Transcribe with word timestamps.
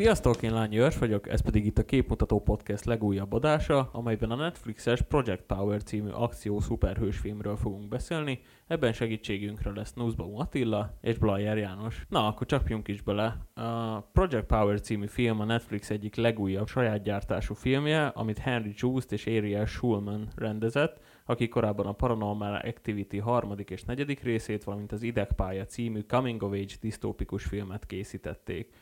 Sziasztok, 0.00 0.42
én 0.42 0.52
Lányi 0.52 0.78
Őrs 0.78 0.98
vagyok, 0.98 1.28
ez 1.28 1.40
pedig 1.40 1.66
itt 1.66 1.78
a 1.78 1.84
Képmutató 1.84 2.40
Podcast 2.42 2.84
legújabb 2.84 3.32
adása, 3.32 3.90
amelyben 3.92 4.30
a 4.30 4.34
Netflixes 4.34 5.02
Project 5.02 5.42
Power 5.42 5.82
című 5.82 6.10
akció 6.10 6.60
szuperhős 6.60 7.18
filmről 7.18 7.56
fogunk 7.56 7.88
beszélni. 7.88 8.40
Ebben 8.66 8.92
segítségünkre 8.92 9.70
lesz 9.74 9.92
Nussbaum 9.92 10.38
Attila 10.38 10.98
és 11.00 11.18
Blajer 11.18 11.56
János. 11.56 12.06
Na, 12.08 12.26
akkor 12.26 12.46
csapjunk 12.46 12.88
is 12.88 13.02
bele. 13.02 13.46
A 13.54 14.00
Project 14.00 14.46
Power 14.46 14.80
című 14.80 15.06
film 15.06 15.40
a 15.40 15.44
Netflix 15.44 15.90
egyik 15.90 16.16
legújabb 16.16 16.68
saját 16.68 17.02
gyártású 17.02 17.54
filmje, 17.54 18.06
amit 18.06 18.38
Henry 18.38 18.72
Joost 18.76 19.12
és 19.12 19.26
Ariel 19.26 19.66
Schulman 19.66 20.28
rendezett, 20.36 21.00
aki 21.24 21.48
korábban 21.48 21.86
a 21.86 21.92
Paranormal 21.92 22.54
Activity 22.54 23.18
harmadik 23.18 23.70
és 23.70 23.82
negyedik 23.82 24.22
részét, 24.22 24.64
valamint 24.64 24.92
az 24.92 25.02
Idegpálya 25.02 25.64
című 25.64 26.00
Coming 26.00 26.42
of 26.42 26.52
Age 26.52 26.74
disztópikus 26.80 27.44
filmet 27.44 27.86
készítették 27.86 28.72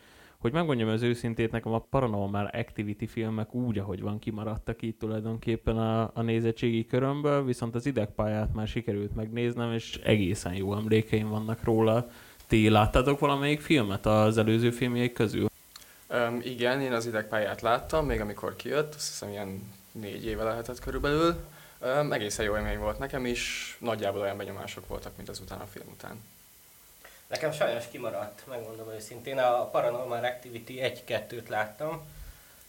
hogy 0.40 0.52
megmondjam 0.52 0.88
az 0.88 1.02
őszintét, 1.02 1.50
nekem 1.50 1.72
a 1.72 1.78
Paranormal 1.90 2.46
Activity 2.46 3.06
filmek 3.06 3.54
úgy, 3.54 3.78
ahogy 3.78 4.00
van, 4.00 4.18
kimaradtak 4.18 4.82
itt 4.82 4.98
tulajdonképpen 4.98 5.78
a, 5.78 6.10
a 6.14 6.22
nézettségi 6.22 6.86
körömből, 6.86 7.44
viszont 7.44 7.74
az 7.74 7.86
idegpályát 7.86 8.54
már 8.54 8.66
sikerült 8.68 9.14
megnéznem, 9.14 9.72
és 9.72 10.00
egészen 10.04 10.54
jó 10.54 10.74
emlékeim 10.74 11.28
vannak 11.28 11.64
róla. 11.64 12.10
Ti 12.46 12.68
láttátok 12.68 13.18
valamelyik 13.18 13.60
filmet 13.60 14.06
az 14.06 14.38
előző 14.38 14.70
filmjeik 14.70 15.12
közül? 15.12 15.46
Um, 16.10 16.40
igen, 16.42 16.80
én 16.80 16.92
az 16.92 17.06
idegpályát 17.06 17.60
láttam, 17.60 18.06
még 18.06 18.20
amikor 18.20 18.56
kijött, 18.56 18.94
azt 18.94 19.08
hiszem 19.08 19.30
ilyen 19.30 19.62
négy 19.92 20.24
éve 20.26 20.42
lehetett 20.42 20.78
körülbelül. 20.78 21.34
Um, 21.80 22.12
egészen 22.12 22.44
jó 22.44 22.56
élmény 22.56 22.78
volt 22.78 22.98
nekem 22.98 23.26
is, 23.26 23.76
nagyjából 23.80 24.20
olyan 24.20 24.36
benyomások 24.36 24.88
voltak, 24.88 25.16
mint 25.16 25.28
az 25.28 25.40
után 25.40 25.60
a 25.60 25.66
film 25.66 25.86
után. 25.92 26.16
Nekem 27.28 27.52
sajnos 27.52 27.88
kimaradt, 27.88 28.44
megmondom 28.48 28.90
őszintén. 28.90 29.38
A 29.38 29.68
Paranormal 29.70 30.24
Activity 30.24 30.72
1-2-t 31.06 31.48
láttam, 31.48 32.02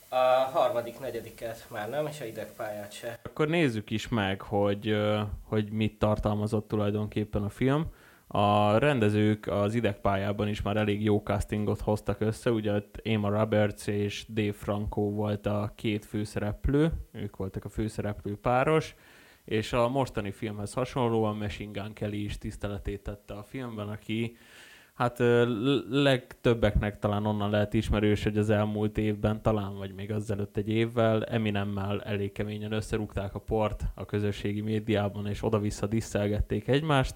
a 0.10 0.16
harmadik, 0.52 1.00
negyediket 1.00 1.66
már 1.72 1.90
nem, 1.90 2.08
és 2.08 2.22
a 2.22 2.26
idegpályát 2.26 2.92
se. 2.92 3.20
Akkor 3.24 3.48
nézzük 3.48 3.90
is 3.90 4.08
meg, 4.08 4.42
hogy, 4.42 4.98
hogy 5.44 5.72
mit 5.72 6.00
tartalmazott 6.00 6.68
tulajdonképpen 6.68 7.44
a 7.44 7.50
film. 7.50 7.86
A 8.28 8.78
rendezők 8.78 9.48
az 9.48 9.74
idegpályában 9.76 10.48
is 10.48 10.62
már 10.62 10.78
elég 10.78 11.04
jó 11.04 11.22
castingot 11.24 11.82
hoztak 11.82 12.22
össze, 12.22 12.52
ugye 12.52 12.72
Emma 13.04 13.30
Roberts 13.30 13.88
és 13.88 14.26
Dave 14.30 14.54
Franco 14.54 15.02
volt 15.02 15.46
a 15.46 15.72
két 15.76 16.06
főszereplő, 16.06 16.92
ők 17.12 17.36
voltak 17.36 17.66
a 17.66 17.70
főszereplő 17.70 18.38
páros, 18.38 18.96
és 19.46 19.74
a 19.74 19.88
mostani 19.88 20.32
filmhez 20.32 20.74
hasonlóan 20.74 21.38
Machine 21.38 21.72
Gun 21.72 21.94
Kelly 21.94 22.24
is 22.24 22.38
tiszteletét 22.38 23.02
tette 23.02 23.34
a 23.34 23.44
filmben, 23.44 23.90
aki 23.90 24.38
hát 25.00 25.20
legtöbbeknek 25.90 27.00
talán 27.00 27.26
onnan 27.26 27.50
lehet 27.50 27.74
ismerős, 27.74 28.24
hogy 28.24 28.38
az 28.38 28.50
elmúlt 28.50 28.98
évben, 28.98 29.42
talán 29.42 29.78
vagy 29.78 29.94
még 29.94 30.12
azelőtt 30.12 30.58
egy 30.58 30.70
évvel 30.70 31.24
Eminemmel 31.24 32.02
elég 32.02 32.32
keményen 32.32 32.72
összerúgták 32.72 33.36
a 33.36 33.40
port 33.40 33.84
a 33.96 34.06
közösségi 34.06 34.62
médiában, 34.62 35.28
és 35.28 35.44
oda-vissza 35.44 35.88
diszelgették 35.88 36.68
egymást, 36.68 37.16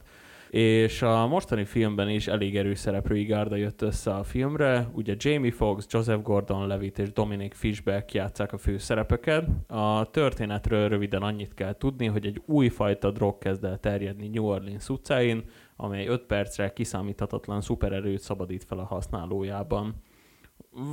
és 0.50 1.02
a 1.02 1.28
mostani 1.28 1.66
filmben 1.66 2.10
is 2.10 2.28
elég 2.28 2.58
erős 2.58 2.80
szereplői 2.80 3.24
gárda 3.24 3.56
jött 3.56 3.82
össze 3.82 4.14
a 4.14 4.24
filmre. 4.24 4.90
Ugye 4.94 5.16
Jamie 5.18 5.52
Foxx, 5.52 5.88
Joseph 5.90 6.22
Gordon-Levitt 6.22 7.00
és 7.00 7.12
Dominic 7.12 7.58
Fishback 7.58 8.14
játszák 8.14 8.54
a 8.54 8.58
fő 8.58 8.78
szerepeket. 8.78 9.48
A 9.68 10.10
történetről 10.10 10.90
röviden 10.90 11.22
annyit 11.22 11.54
kell 11.54 11.78
tudni, 11.78 12.06
hogy 12.06 12.26
egy 12.26 12.42
újfajta 12.46 13.12
drog 13.12 13.38
kezd 13.38 13.64
el 13.64 13.78
terjedni 13.78 14.28
New 14.28 14.46
Orleans 14.46 14.90
utcáin, 14.90 15.44
amely 15.76 16.08
5 16.08 16.22
percre 16.22 16.74
kiszámíthatatlan 16.74 17.62
szupererőt 17.62 18.20
szabadít 18.20 18.64
fel 18.64 18.80
a 18.80 18.86
használójában. 18.86 19.96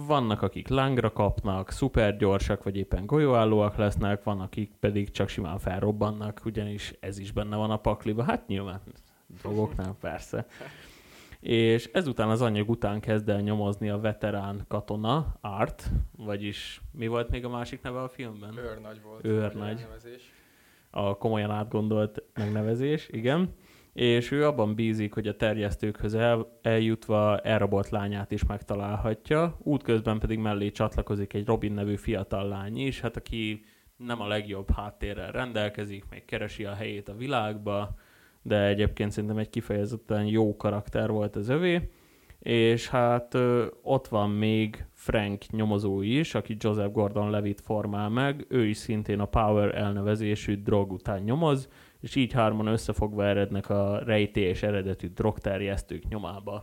Vannak, 0.07 0.43
akik 0.43 0.69
lángra 0.69 1.13
kapnak, 1.13 1.71
szupergyorsak, 1.71 2.63
vagy 2.63 2.77
éppen 2.77 3.07
golyóállóak 3.07 3.77
lesznek, 3.77 4.23
van, 4.23 4.41
akik 4.41 4.73
pedig 4.81 5.11
csak 5.11 5.29
simán 5.29 5.59
felrobbannak, 5.59 6.41
ugyanis 6.45 6.95
ez 7.01 7.19
is 7.19 7.33
benne 7.33 7.57
van 7.57 7.71
a 7.71 7.77
pakliba. 7.77 8.23
Hát 8.23 8.47
nyilván 8.47 8.81
drogoknál, 9.27 9.97
persze. 10.01 10.47
És 11.41 11.91
ezután 11.93 12.29
az 12.29 12.41
anyag 12.43 12.71
után 12.71 13.01
kezd 13.01 13.29
el 13.29 13.41
nyomozni 13.41 13.89
a 13.89 13.99
veterán 13.99 14.65
katona, 14.69 15.37
Art, 15.41 15.91
vagyis 16.17 16.81
mi 16.93 17.07
volt 17.07 17.31
még 17.31 17.45
a 17.45 17.49
másik 17.49 17.83
neve 17.83 18.03
a 18.03 18.09
filmben? 18.09 18.59
Őrnagy 18.59 19.03
volt. 19.03 19.25
Őrnagy. 19.25 19.87
A 20.91 21.17
komolyan 21.17 21.51
átgondolt 21.51 22.23
megnevezés, 22.35 23.09
igen. 23.09 23.55
És 23.93 24.31
ő 24.31 24.47
abban 24.47 24.75
bízik, 24.75 25.15
hogy 25.15 25.27
a 25.27 25.37
terjesztőkhöz 25.37 26.15
el, 26.15 26.59
eljutva 26.63 27.39
elrabolt 27.39 27.89
lányát 27.89 28.31
is 28.31 28.45
megtalálhatja, 28.45 29.59
útközben 29.63 30.19
pedig 30.19 30.39
mellé 30.39 30.71
csatlakozik 30.71 31.33
egy 31.33 31.47
Robin 31.47 31.73
nevű 31.73 31.97
fiatal 31.97 32.49
lány 32.49 32.77
is, 32.79 33.01
hát 33.01 33.17
aki 33.17 33.65
nem 33.97 34.21
a 34.21 34.27
legjobb 34.27 34.71
háttérrel 34.71 35.31
rendelkezik, 35.31 36.05
még 36.11 36.25
keresi 36.25 36.65
a 36.65 36.75
helyét 36.75 37.09
a 37.09 37.17
világba, 37.17 37.95
de 38.43 38.67
egyébként 38.67 39.11
szerintem 39.11 39.39
egy 39.39 39.51
kifejezetten 39.51 40.25
jó 40.25 40.57
karakter 40.57 41.11
volt 41.11 41.37
az 41.37 41.49
övé, 41.49 41.91
és 42.39 42.89
hát 42.89 43.35
ö, 43.35 43.67
ott 43.83 44.09
van 44.09 44.31
még 44.31 44.85
Frank 44.93 45.45
nyomozó 45.51 46.03
is, 46.03 46.35
aki 46.35 46.57
Joseph 46.59 46.93
Gordon-Levitt 46.93 47.61
formál 47.61 48.09
meg, 48.09 48.47
ő 48.49 48.67
is 48.67 48.77
szintén 48.77 49.21
a 49.21 49.25
Power 49.25 49.75
elnevezésű 49.75 50.63
drog 50.63 50.93
után 50.93 51.23
nyomoz, 51.23 51.69
és 52.01 52.15
így 52.15 52.33
hárman 52.33 52.67
összefogva 52.67 53.25
erednek 53.25 53.69
a 53.69 53.99
rejtélyes 53.99 54.63
eredetű 54.63 55.09
drogterjesztők 55.09 56.09
nyomába. 56.09 56.63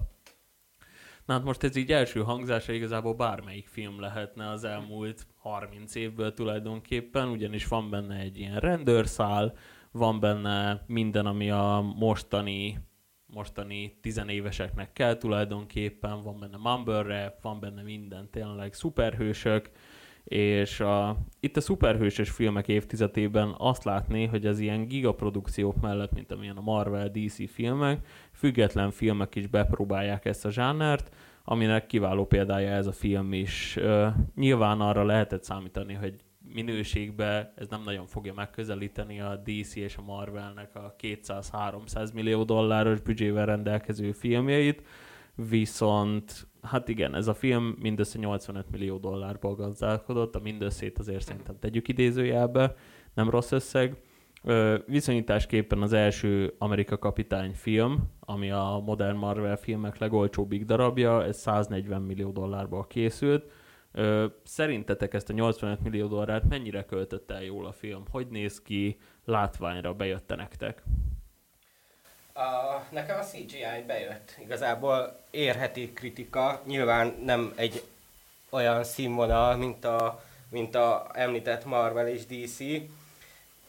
Na 1.26 1.34
hát 1.34 1.44
most 1.44 1.64
ez 1.64 1.76
így 1.76 1.92
első 1.92 2.22
hangzása 2.22 2.72
igazából 2.72 3.14
bármelyik 3.14 3.68
film 3.68 4.00
lehetne 4.00 4.50
az 4.50 4.64
elmúlt 4.64 5.28
30 5.36 5.96
évből 5.96 6.34
tulajdonképpen, 6.34 7.28
ugyanis 7.28 7.68
van 7.68 7.90
benne 7.90 8.16
egy 8.16 8.40
ilyen 8.40 8.60
rendőrszál, 8.60 9.54
van 9.92 10.20
benne 10.20 10.84
minden, 10.88 11.26
ami 11.26 11.52
a 11.52 11.94
mostani 11.98 12.86
mostani 13.34 13.98
tizenéveseknek 14.02 14.94
kell 14.94 15.18
tulajdonképpen, 15.18 16.22
van 16.22 16.40
benne 16.40 16.58
mumble 16.58 17.02
rap, 17.02 17.42
van 17.42 17.60
benne 17.60 17.82
minden, 17.82 18.30
tényleg 18.30 18.74
szuperhősök, 18.74 19.70
és 20.28 20.80
a, 20.80 21.18
itt 21.40 21.58
a 21.58 21.62
szuperhősös 21.62 22.30
filmek 22.30 22.68
évtizedében 22.68 23.56
azt 23.58 23.84
látni, 23.84 24.26
hogy 24.26 24.46
az 24.46 24.60
ilyen 24.60 24.88
gigaprodukciók 24.88 25.82
mellett, 25.82 26.14
mint 26.14 26.32
amilyen 26.32 26.58
a 26.58 26.62
Marvel, 26.62 27.10
DC 27.10 27.52
filmek, 27.52 28.08
független 28.32 28.92
filmek 28.92 29.36
is 29.36 29.48
bepróbálják 29.48 30.26
ezt 30.26 30.46
a 30.46 30.52
zsánert, 30.52 31.16
aminek 31.44 31.86
kiváló 31.86 32.26
példája 32.26 32.72
ez 32.72 32.88
a 32.88 32.92
film 32.92 33.34
is. 33.34 33.80
Nyilván 34.36 34.82
arra 34.82 35.04
lehetett 35.04 35.44
számítani, 35.44 35.94
hogy 35.94 36.16
minőségbe 36.54 37.54
ez 37.56 37.68
nem 37.68 37.82
nagyon 37.86 38.06
fogja 38.06 38.34
megközelíteni 38.34 39.20
a 39.20 39.42
DC 39.46 39.76
és 39.76 39.96
a 39.98 40.02
Marvelnek 40.02 40.76
a 40.76 40.96
200-300 41.02 42.14
millió 42.14 42.44
dolláros 42.44 43.00
büdzsével 43.00 43.46
rendelkező 43.46 44.12
filmjeit, 44.12 44.84
viszont 45.36 46.48
hát 46.68 46.88
igen, 46.88 47.16
ez 47.16 47.28
a 47.28 47.34
film 47.34 47.76
mindössze 47.80 48.20
85 48.20 48.66
millió 48.72 48.98
dollárból 48.98 49.56
gazdálkodott, 49.56 50.36
a 50.36 50.40
mindösszét 50.40 50.98
azért 50.98 51.26
szerintem 51.26 51.60
tegyük 51.60 51.88
idézőjelbe, 51.88 52.76
nem 53.14 53.30
rossz 53.30 53.52
összeg. 53.52 54.02
Viszonyításképpen 54.86 55.82
az 55.82 55.94
első 55.94 56.54
Amerika 56.58 56.98
Kapitány 56.98 57.54
film, 57.54 58.12
ami 58.20 58.52
a 58.52 58.82
modern 58.86 59.18
Marvel 59.18 59.58
filmek 59.58 59.98
legolcsóbbik 59.98 60.66
darabja, 60.66 61.24
ez 61.24 61.38
140 61.38 62.02
millió 62.02 62.32
dollárból 62.32 62.88
készült, 62.88 63.52
Szerintetek 64.44 65.14
ezt 65.14 65.30
a 65.30 65.34
85 65.34 65.84
millió 65.84 66.08
dollárt 66.08 66.50
mennyire 66.50 66.86
költött 66.86 67.32
el 67.32 67.44
jól 67.44 67.66
a 67.66 67.72
film? 67.72 68.04
Hogy 68.10 68.28
néz 68.28 68.62
ki 68.62 68.98
látványra? 69.26 69.94
Bejött 69.94 70.36
nektek? 70.36 70.84
A, 72.38 72.84
nekem 72.90 73.20
a 73.20 73.24
CGI 73.24 73.84
bejött. 73.88 74.36
Igazából 74.42 75.20
érheti 75.30 75.94
kritika. 75.94 76.62
Nyilván 76.66 77.16
nem 77.24 77.54
egy 77.56 77.84
olyan 78.50 78.84
színvonal, 78.84 79.56
mint 79.56 79.86
a, 79.86 80.24
mint 80.50 80.76
a 80.76 81.10
említett 81.14 81.66
Marvel 81.66 82.08
és 82.08 82.26
DC, 82.26 82.60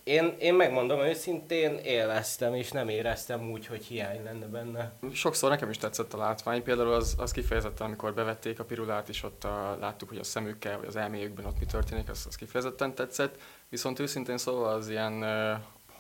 én, 0.09 0.37
én 0.39 0.55
megmondom 0.55 1.01
őszintén, 1.01 1.79
élveztem, 1.83 2.55
és 2.55 2.71
nem 2.71 2.89
éreztem 2.89 3.51
úgy, 3.51 3.67
hogy 3.67 3.85
hiány 3.85 4.25
lenne 4.25 4.47
benne. 4.47 4.93
Sokszor 5.13 5.51
nekem 5.51 5.71
is 5.71 5.77
tetszett 5.77 6.13
a 6.13 6.19
látvány, 6.19 6.63
például 6.63 6.93
az, 6.93 7.15
az 7.19 7.33
kifejezetten, 7.33 7.87
amikor 7.87 8.15
bevették 8.15 8.61
a 8.61 8.65
pirulát, 8.65 9.09
és 9.09 9.23
ott 9.23 9.45
a, 9.45 9.77
láttuk, 9.81 10.09
hogy 10.09 10.19
a 10.19 10.25
szemükkel, 10.25 10.79
vagy 10.79 10.87
az 10.87 10.97
elméjükben 10.97 11.45
ott 11.45 11.59
mi 11.59 11.67
történik, 11.67 12.09
az, 12.09 12.25
az 12.29 12.37
kifejezetten 12.37 12.95
tetszett. 12.95 13.41
Viszont 13.69 13.99
őszintén 13.99 14.39
szóval 14.39 14.73
az 14.73 14.89
ilyen 14.89 15.23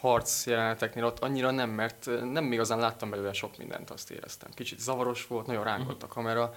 harc 0.00 0.46
jeleneteknél 0.46 1.04
ott 1.04 1.18
annyira 1.18 1.50
nem, 1.50 1.70
mert 1.70 2.06
nem 2.32 2.52
igazán 2.52 2.78
láttam 2.78 3.10
belőle 3.10 3.32
sok 3.32 3.58
mindent, 3.58 3.90
azt 3.90 4.10
éreztem. 4.10 4.50
Kicsit 4.54 4.78
zavaros 4.78 5.26
volt, 5.26 5.46
nagyon 5.46 5.64
rángott 5.64 6.02
a 6.02 6.06
kamera. 6.06 6.54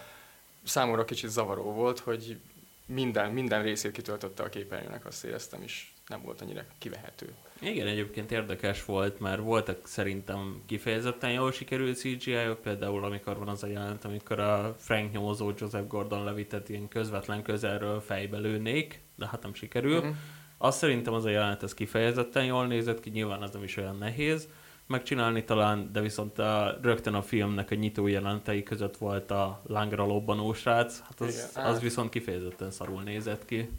Számomra 0.64 1.06
kicsit 1.06 1.30
zavaró 1.30 1.72
volt, 1.72 2.00
hogy 2.00 2.40
minden, 2.86 3.32
minden 3.32 3.64
részét 3.64 3.92
kitöltötte 3.92 4.44
a 4.44 4.50
képernyőnek, 4.50 5.06
azt 5.06 5.24
éreztem 5.24 5.62
is 5.62 5.94
nem 6.08 6.22
volt 6.22 6.42
annyira 6.42 6.62
kivehető. 6.78 7.34
Igen, 7.60 7.88
egyébként 7.88 8.32
érdekes 8.32 8.86
volt, 8.86 9.20
mert 9.20 9.42
voltak 9.42 9.88
szerintem 9.88 10.62
kifejezetten 10.66 11.32
jól 11.32 11.52
sikerült 11.52 11.98
CGI-ok, 11.98 12.62
például 12.62 13.04
amikor 13.04 13.38
van 13.38 13.48
az 13.48 13.64
a 13.64 13.68
jelent, 13.68 14.06
amikor 14.06 14.40
a 14.40 14.76
Frank 14.80 15.12
nyomozó 15.12 15.52
Joseph 15.58 15.88
Gordon 15.88 16.24
levitet 16.24 16.70
ilyen 16.70 16.88
közvetlen 16.88 17.42
közelről 17.42 18.02
fejbe 18.02 18.38
lőnék, 18.38 19.02
de 19.16 19.28
hát 19.28 19.44
nem 19.44 19.54
sikerül. 19.54 19.98
Uh-huh. 19.98 20.16
Azt 20.64 20.78
szerintem 20.78 21.14
az 21.14 21.26
a 21.26 21.30
jelenet 21.30 21.64
ez 21.64 21.74
kifejezetten 21.74 22.46
jól 22.46 22.68
nézett 22.68 23.00
ki, 23.00 23.10
nyilván 23.10 23.42
az 23.42 23.52
nem 23.52 23.64
is 23.64 23.78
olyan 23.78 23.98
nehéz 23.98 24.48
megcsinálni 24.92 25.44
talán, 25.44 25.90
de 25.94 26.02
viszont 26.02 26.40
a, 26.40 26.78
rögtön 26.82 27.14
a 27.14 27.22
filmnek 27.22 27.72
a 27.72 27.76
nyitó 27.76 28.08
jelentei 28.08 28.64
között 28.64 28.98
volt 28.98 29.32
a 29.32 29.62
lángra 29.68 30.06
lobbanó 30.06 30.54
srác, 30.54 31.00
hát 31.00 31.22
az, 31.22 31.52
igen. 31.54 31.66
az 31.66 31.80
viszont 31.82 32.10
kifejezetten 32.10 32.72
szarul 32.72 33.02
nézett 33.02 33.46
ki. 33.46 33.70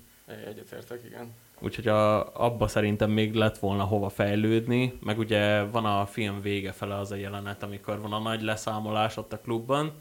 Egyetértek, 0.46 1.00
igen. 1.06 1.34
Úgyhogy 1.60 1.88
a, 1.88 2.34
abba 2.44 2.68
szerintem 2.68 3.10
még 3.10 3.34
lett 3.34 3.58
volna 3.58 3.82
hova 3.82 4.08
fejlődni, 4.08 4.98
meg 5.00 5.18
ugye 5.18 5.62
van 5.62 5.84
a 5.84 6.06
film 6.06 6.40
vége 6.40 6.72
fele 6.72 6.98
az 6.98 7.10
a 7.10 7.16
jelenet, 7.16 7.62
amikor 7.62 8.00
van 8.00 8.12
a 8.12 8.18
nagy 8.18 8.42
leszámolás 8.42 9.16
ott 9.16 9.32
a 9.32 9.38
klubban, 9.38 9.92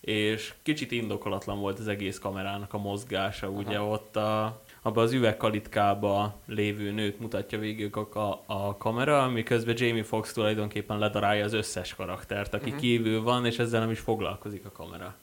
és 0.00 0.54
kicsit 0.62 0.92
indokolatlan 0.92 1.60
volt 1.60 1.78
az 1.78 1.88
egész 1.88 2.18
kamerának 2.18 2.74
a 2.74 2.78
mozgása, 2.78 3.46
Aha. 3.46 3.56
ugye 3.56 3.80
ott 3.80 4.16
a, 4.16 4.60
abban 4.88 5.04
az 5.04 5.12
üvegkalitkába 5.12 6.34
lévő 6.46 6.90
nőt 6.90 7.20
mutatja 7.20 7.58
végig 7.58 7.96
a, 7.96 8.42
a 8.46 8.76
kamera, 8.76 9.28
miközben 9.28 9.74
Jamie 9.78 10.02
Foxx 10.02 10.32
tulajdonképpen 10.32 10.98
ledarálja 10.98 11.44
az 11.44 11.52
összes 11.52 11.94
karaktert, 11.94 12.54
aki 12.54 12.64
uh-huh. 12.64 12.80
kívül 12.80 13.22
van, 13.22 13.46
és 13.46 13.58
ezzel 13.58 13.80
nem 13.80 13.90
is 13.90 13.98
foglalkozik 13.98 14.64
a 14.66 14.72
kamera. 14.72 15.14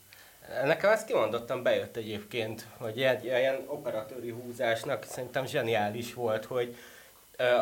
Nekem 0.65 0.91
ezt 0.91 1.07
kimondottan 1.07 1.63
bejött 1.63 1.95
egyébként, 1.95 2.67
hogy 2.77 3.01
egy 3.01 3.23
ilyen 3.23 3.55
operatőri 3.67 4.29
húzásnak 4.29 5.03
szerintem 5.03 5.45
zseniális 5.45 6.13
volt, 6.13 6.45
hogy 6.45 6.75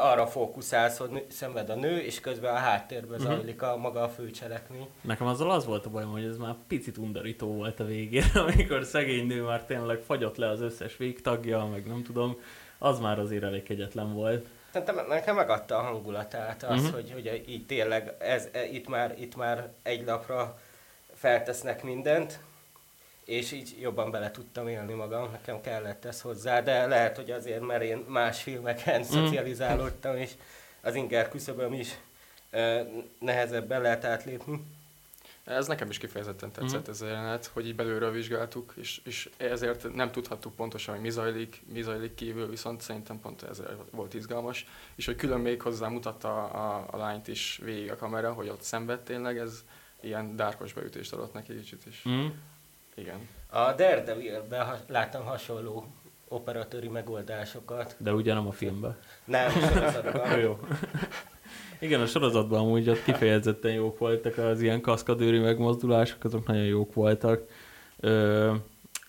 arra 0.01 0.27
fókuszálsz, 0.27 0.97
hogy 0.97 1.25
szenved 1.29 1.69
a 1.69 1.75
nő, 1.75 1.97
és 1.97 2.19
közben 2.19 2.53
a 2.53 2.57
háttérben 2.57 3.19
uh-huh. 3.19 3.35
zajlik 3.35 3.61
a 3.61 3.77
maga 3.77 4.01
a 4.01 4.09
főcselekmény. 4.09 4.87
Nekem 5.01 5.27
azzal 5.27 5.51
az 5.51 5.65
volt 5.65 5.85
a 5.85 5.89
bajom, 5.89 6.11
hogy 6.11 6.23
ez 6.23 6.37
már 6.37 6.55
picit 6.67 6.97
undorító 6.97 7.47
volt 7.47 7.79
a 7.79 7.83
végén, 7.83 8.25
amikor 8.47 8.83
szegény 8.83 9.27
nő 9.27 9.41
már 9.41 9.63
tényleg 9.63 9.99
fagyott 9.99 10.37
le 10.37 10.49
az 10.49 10.61
összes 10.61 10.97
végtagja, 10.97 11.65
meg 11.65 11.87
nem 11.87 12.03
tudom, 12.03 12.37
az 12.77 12.99
már 12.99 13.19
azért 13.19 13.43
elég 13.43 13.63
kegyetlen 13.63 14.13
volt. 14.13 14.47
Szerintem 14.71 15.07
nekem 15.07 15.35
megadta 15.35 15.77
a 15.77 15.81
hangulatát 15.81 16.63
az, 16.63 16.79
uh-huh. 16.79 16.93
hogy, 16.93 17.11
hogy 17.11 17.43
így 17.47 17.65
tényleg 17.65 18.13
ez, 18.19 18.47
e, 18.51 18.65
itt, 18.65 18.87
már, 18.87 19.15
itt 19.19 19.35
már 19.35 19.71
egy 19.83 20.05
lapra 20.05 20.59
feltesznek 21.13 21.83
mindent, 21.83 22.39
és 23.25 23.51
így 23.51 23.77
jobban 23.79 24.11
bele 24.11 24.31
tudtam 24.31 24.67
élni 24.67 24.93
magam, 24.93 25.31
nekem 25.31 25.61
kellett 25.61 26.05
ez 26.05 26.21
hozzá, 26.21 26.61
de 26.61 26.85
lehet, 26.85 27.15
hogy 27.15 27.31
azért, 27.31 27.61
mert 27.61 27.83
én 27.83 27.97
más 28.07 28.41
filmeken 28.41 28.99
mm. 28.99 29.03
szocializálódtam, 29.03 30.15
és 30.15 30.31
az 30.81 30.95
inger 30.95 31.29
küszöböm 31.29 31.73
is 31.73 31.97
nehezebben 33.19 33.81
lehet 33.81 34.05
átlépni. 34.05 34.63
Ez 35.43 35.67
nekem 35.67 35.89
is 35.89 35.97
kifejezetten 35.97 36.51
tetszett 36.51 36.87
mm. 36.87 36.91
ez 36.91 37.01
a 37.01 37.07
jelenet, 37.07 37.45
hogy 37.45 37.67
így 37.67 37.75
belülről 37.75 38.11
vizsgáltuk, 38.11 38.73
és, 38.75 39.01
és 39.03 39.29
ezért 39.37 39.93
nem 39.93 40.11
tudhattuk 40.11 40.55
pontosan, 40.55 40.93
hogy 40.93 41.03
mi 41.03 41.09
zajlik, 41.09 41.63
mi 41.73 41.81
zajlik 41.81 42.15
kívül, 42.15 42.49
viszont 42.49 42.81
szerintem 42.81 43.19
pont 43.19 43.43
ez 43.43 43.61
volt 43.91 44.13
izgalmas, 44.13 44.65
és 44.95 45.05
hogy 45.05 45.15
külön 45.15 45.39
még 45.39 45.61
hozzá 45.61 45.87
mutatta 45.87 46.43
a, 46.43 46.77
a, 46.77 46.87
a 46.91 46.97
lányt 46.97 47.27
is 47.27 47.59
végig 47.63 47.91
a 47.91 47.95
kamera, 47.95 48.33
hogy 48.33 48.49
ott 48.49 48.61
szenved 48.61 48.99
tényleg, 48.99 49.37
ez 49.37 49.63
ilyen 50.01 50.35
dárkos 50.35 50.73
beütést 50.73 51.13
adott 51.13 51.33
neki 51.33 51.55
kicsit 51.55 51.85
is. 51.85 52.03
Mm. 52.09 52.27
Igen. 52.95 53.27
A 53.49 53.73
Daredevil-ben 53.73 54.77
láttam 54.87 55.25
hasonló 55.25 55.85
operatőri 56.27 56.87
megoldásokat. 56.87 57.95
De 57.97 58.13
ugye 58.13 58.33
nem 58.33 58.47
a 58.47 58.51
filmben. 58.51 58.97
Nem, 59.25 59.47
a 59.47 59.67
sorozatban. 59.73 60.39
Jó. 60.39 60.59
Igen, 61.79 62.01
a 62.01 62.05
sorozatban 62.05 62.59
amúgy 62.59 62.89
ott 62.89 63.03
kifejezetten 63.03 63.71
jók 63.71 63.97
voltak 63.97 64.37
az 64.37 64.61
ilyen 64.61 64.81
kaszkadőri 64.81 65.39
megmozdulások, 65.39 66.23
azok 66.23 66.47
nagyon 66.47 66.63
jók 66.63 66.93
voltak. 66.93 67.41
Ö, 67.99 68.53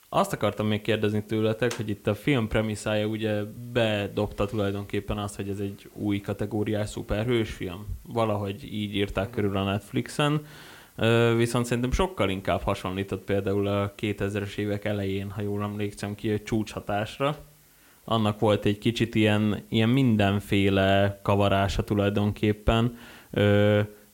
azt 0.09 0.33
akartam 0.33 0.67
még 0.67 0.83
kérdezni 0.83 1.25
tőletek, 1.25 1.77
hogy 1.77 1.89
itt 1.89 2.07
a 2.07 2.15
film 2.15 2.49
premisszája 2.49 3.07
ugye 3.07 3.43
bedobta 3.73 4.47
tulajdonképpen 4.47 5.19
azt, 5.19 5.37
hogy 5.37 5.49
ez 5.49 5.59
egy 5.59 5.91
új 5.93 6.21
kategóriás 6.21 6.89
szuperhős 6.89 7.51
film. 7.51 7.87
Valahogy 8.03 8.65
így 8.75 8.95
írták 8.95 9.31
körül 9.31 9.57
a 9.57 9.65
Netflixen. 9.65 10.47
Viszont 11.37 11.65
szerintem 11.65 11.93
sokkal 11.93 12.31
inkább 12.31 12.63
hasonlított 12.63 13.25
például 13.25 13.67
a 13.67 13.95
2000-es 14.01 14.57
évek 14.57 14.85
elején, 14.85 15.31
ha 15.31 15.43
jól 15.43 15.63
emlékszem 15.63 16.15
ki, 16.15 16.31
egy 16.31 16.43
csúcshatásra. 16.43 17.37
Annak 18.05 18.39
volt 18.39 18.65
egy 18.65 18.79
kicsit 18.79 19.15
ilyen, 19.15 19.65
ilyen 19.69 19.89
mindenféle 19.89 21.21
kavarása 21.23 21.85
tulajdonképpen. 21.85 22.97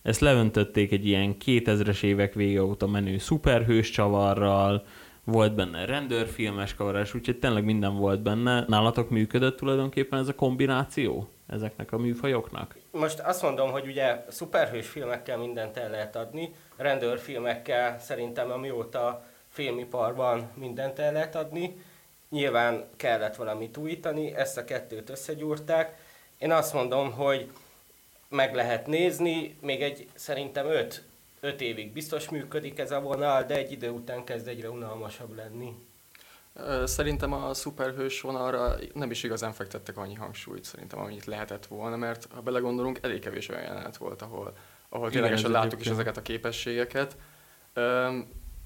Ezt 0.02 0.20
leöntötték 0.20 0.92
egy 0.92 1.06
ilyen 1.06 1.36
2000-es 1.44 2.02
évek 2.02 2.34
vége 2.34 2.62
óta 2.62 2.86
menő 2.86 3.18
szuperhős 3.18 3.90
csavarral, 3.90 4.84
volt 5.24 5.54
benne 5.54 5.84
rendőrfilmes 5.84 6.74
kavarás, 6.74 7.14
úgyhogy 7.14 7.38
tényleg 7.38 7.64
minden 7.64 7.96
volt 7.96 8.22
benne. 8.22 8.64
Nálatok 8.68 9.10
működött 9.10 9.56
tulajdonképpen 9.56 10.18
ez 10.18 10.28
a 10.28 10.34
kombináció 10.34 11.28
ezeknek 11.50 11.92
a 11.92 11.98
műfajoknak? 11.98 12.76
Most 12.90 13.18
azt 13.18 13.42
mondom, 13.42 13.70
hogy 13.70 13.86
ugye 13.86 14.24
szuperhős 14.28 14.88
filmekkel 14.88 15.38
mindent 15.38 15.76
el 15.76 15.90
lehet 15.90 16.16
adni, 16.16 16.54
rendőrfilmekkel 16.76 17.98
szerintem 17.98 18.50
amióta 18.50 19.24
filmiparban 19.48 20.50
mindent 20.54 20.98
el 20.98 21.12
lehet 21.12 21.34
adni. 21.34 21.84
Nyilván 22.28 22.88
kellett 22.96 23.36
valamit 23.36 23.76
újítani, 23.76 24.34
ezt 24.34 24.56
a 24.56 24.64
kettőt 24.64 25.10
összegyúrták. 25.10 25.98
Én 26.38 26.52
azt 26.52 26.72
mondom, 26.72 27.12
hogy 27.12 27.50
meg 28.28 28.54
lehet 28.54 28.86
nézni, 28.86 29.56
még 29.60 29.82
egy 29.82 30.08
szerintem 30.14 30.66
öt, 30.66 31.02
öt 31.40 31.60
évig 31.60 31.92
biztos 31.92 32.28
működik 32.28 32.78
ez 32.78 32.90
a 32.90 33.00
vonal, 33.00 33.42
de 33.42 33.54
egy 33.56 33.72
idő 33.72 33.90
után 33.90 34.24
kezd 34.24 34.48
egyre 34.48 34.70
unalmasabb 34.70 35.36
lenni. 35.36 35.74
Szerintem 36.84 37.32
a 37.32 37.54
szuperhős 37.54 38.20
vonalra 38.20 38.74
nem 38.94 39.10
is 39.10 39.22
igazán 39.22 39.52
fektettek 39.52 39.96
annyi 39.96 40.14
hangsúlyt, 40.14 40.64
szerintem 40.64 40.98
amennyit 40.98 41.24
lehetett 41.24 41.66
volna, 41.66 41.96
mert 41.96 42.28
ha 42.34 42.40
belegondolunk, 42.40 42.98
elég 43.02 43.20
kevés 43.20 43.48
olyan 43.48 43.62
jelenet 43.62 43.96
volt, 43.96 44.22
ahol, 44.22 44.56
ahol 44.88 45.10
ténylegesen 45.10 45.50
láttuk 45.50 45.80
is 45.80 45.86
ezeket 45.86 46.16
a 46.16 46.22
képességeket. 46.22 47.16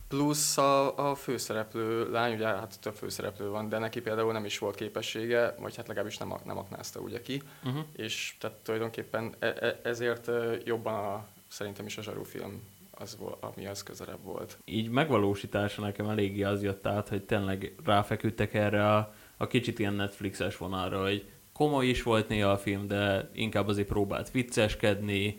Plusz 0.09 0.59
a, 0.59 1.11
a 1.11 1.15
főszereplő 1.15 2.11
lány, 2.11 2.35
ugye 2.35 2.47
hát 2.47 2.81
több 2.81 2.95
főszereplő 2.95 3.49
van, 3.49 3.69
de 3.69 3.79
neki 3.79 4.01
például 4.01 4.33
nem 4.33 4.45
is 4.45 4.59
volt 4.59 4.75
képessége, 4.75 5.55
vagy 5.59 5.77
hát 5.77 5.87
legalábbis 5.87 6.19
nem, 6.19 6.35
nem 6.45 6.59
aknázta 6.59 7.01
ugye 7.01 7.21
ki, 7.21 7.43
uh-huh. 7.65 7.85
és 7.93 8.37
tehát 8.41 8.57
tulajdonképpen 8.57 9.35
e, 9.39 9.47
e, 9.47 9.81
ezért 9.83 10.31
jobban 10.65 10.95
a, 10.95 11.27
szerintem 11.49 11.87
is 11.87 11.99
a 11.99 12.03
zsarúfilm 12.03 12.63
az, 13.05 13.19
ami 13.41 13.67
az 13.67 13.83
közelebb 13.83 14.23
volt. 14.23 14.59
Így 14.65 14.89
megvalósítása 14.89 15.83
nekem 15.83 16.09
eléggé 16.09 16.43
az 16.43 16.63
jött 16.63 16.87
át, 16.87 17.09
hogy 17.09 17.25
tényleg 17.25 17.75
ráfeküdtek 17.85 18.55
erre 18.55 18.95
a, 18.95 19.15
a 19.37 19.47
kicsit 19.47 19.79
ilyen 19.79 19.95
Netflixes 19.95 20.57
vonalra, 20.57 21.03
hogy 21.03 21.29
komoly 21.53 21.87
is 21.87 22.03
volt 22.03 22.29
néha 22.29 22.51
a 22.51 22.59
film, 22.59 22.87
de 22.87 23.31
inkább 23.33 23.69
azért 23.69 23.89
próbált 23.89 24.31
vicceskedni, 24.31 25.39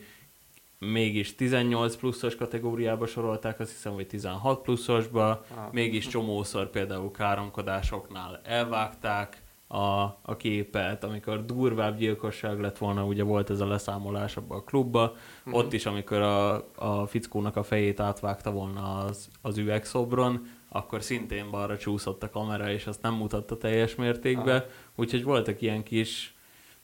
mégis 0.79 1.35
18 1.35 1.95
pluszos 1.95 2.35
kategóriába 2.35 3.05
sorolták, 3.05 3.59
azt 3.59 3.71
hiszem, 3.71 3.93
hogy 3.93 4.07
16 4.07 4.61
pluszosba, 4.61 5.29
ah. 5.29 5.71
mégis 5.71 6.07
csomószor 6.07 6.69
például 6.69 7.11
káromkodásoknál 7.11 8.41
elvágták, 8.43 9.43
a, 9.67 10.01
a 10.21 10.35
képet, 10.37 11.03
amikor 11.03 11.45
durvább 11.45 11.97
gyilkosság 11.97 12.59
lett 12.59 12.77
volna, 12.77 13.05
ugye 13.05 13.23
volt 13.23 13.49
ez 13.49 13.59
a 13.59 13.67
leszámolás 13.67 14.37
abban 14.37 14.57
a 14.57 14.63
klubba, 14.63 15.15
mm-hmm. 15.15 15.57
ott 15.57 15.73
is, 15.73 15.85
amikor 15.85 16.21
a, 16.21 16.53
a 16.75 17.07
fickónak 17.07 17.55
a 17.55 17.63
fejét 17.63 17.99
átvágta 17.99 18.51
volna 18.51 18.97
az, 18.97 19.29
az 19.41 19.57
üvegszobron, 19.57 20.47
akkor 20.69 21.03
szintén 21.03 21.49
balra 21.51 21.77
csúszott 21.77 22.23
a 22.23 22.29
kamera, 22.29 22.71
és 22.71 22.87
azt 22.87 23.01
nem 23.01 23.13
mutatta 23.13 23.57
teljes 23.57 23.95
mértékben, 23.95 24.61
ah. 24.61 24.67
úgyhogy 24.95 25.23
voltak 25.23 25.61
ilyen 25.61 25.83
kis, 25.83 26.35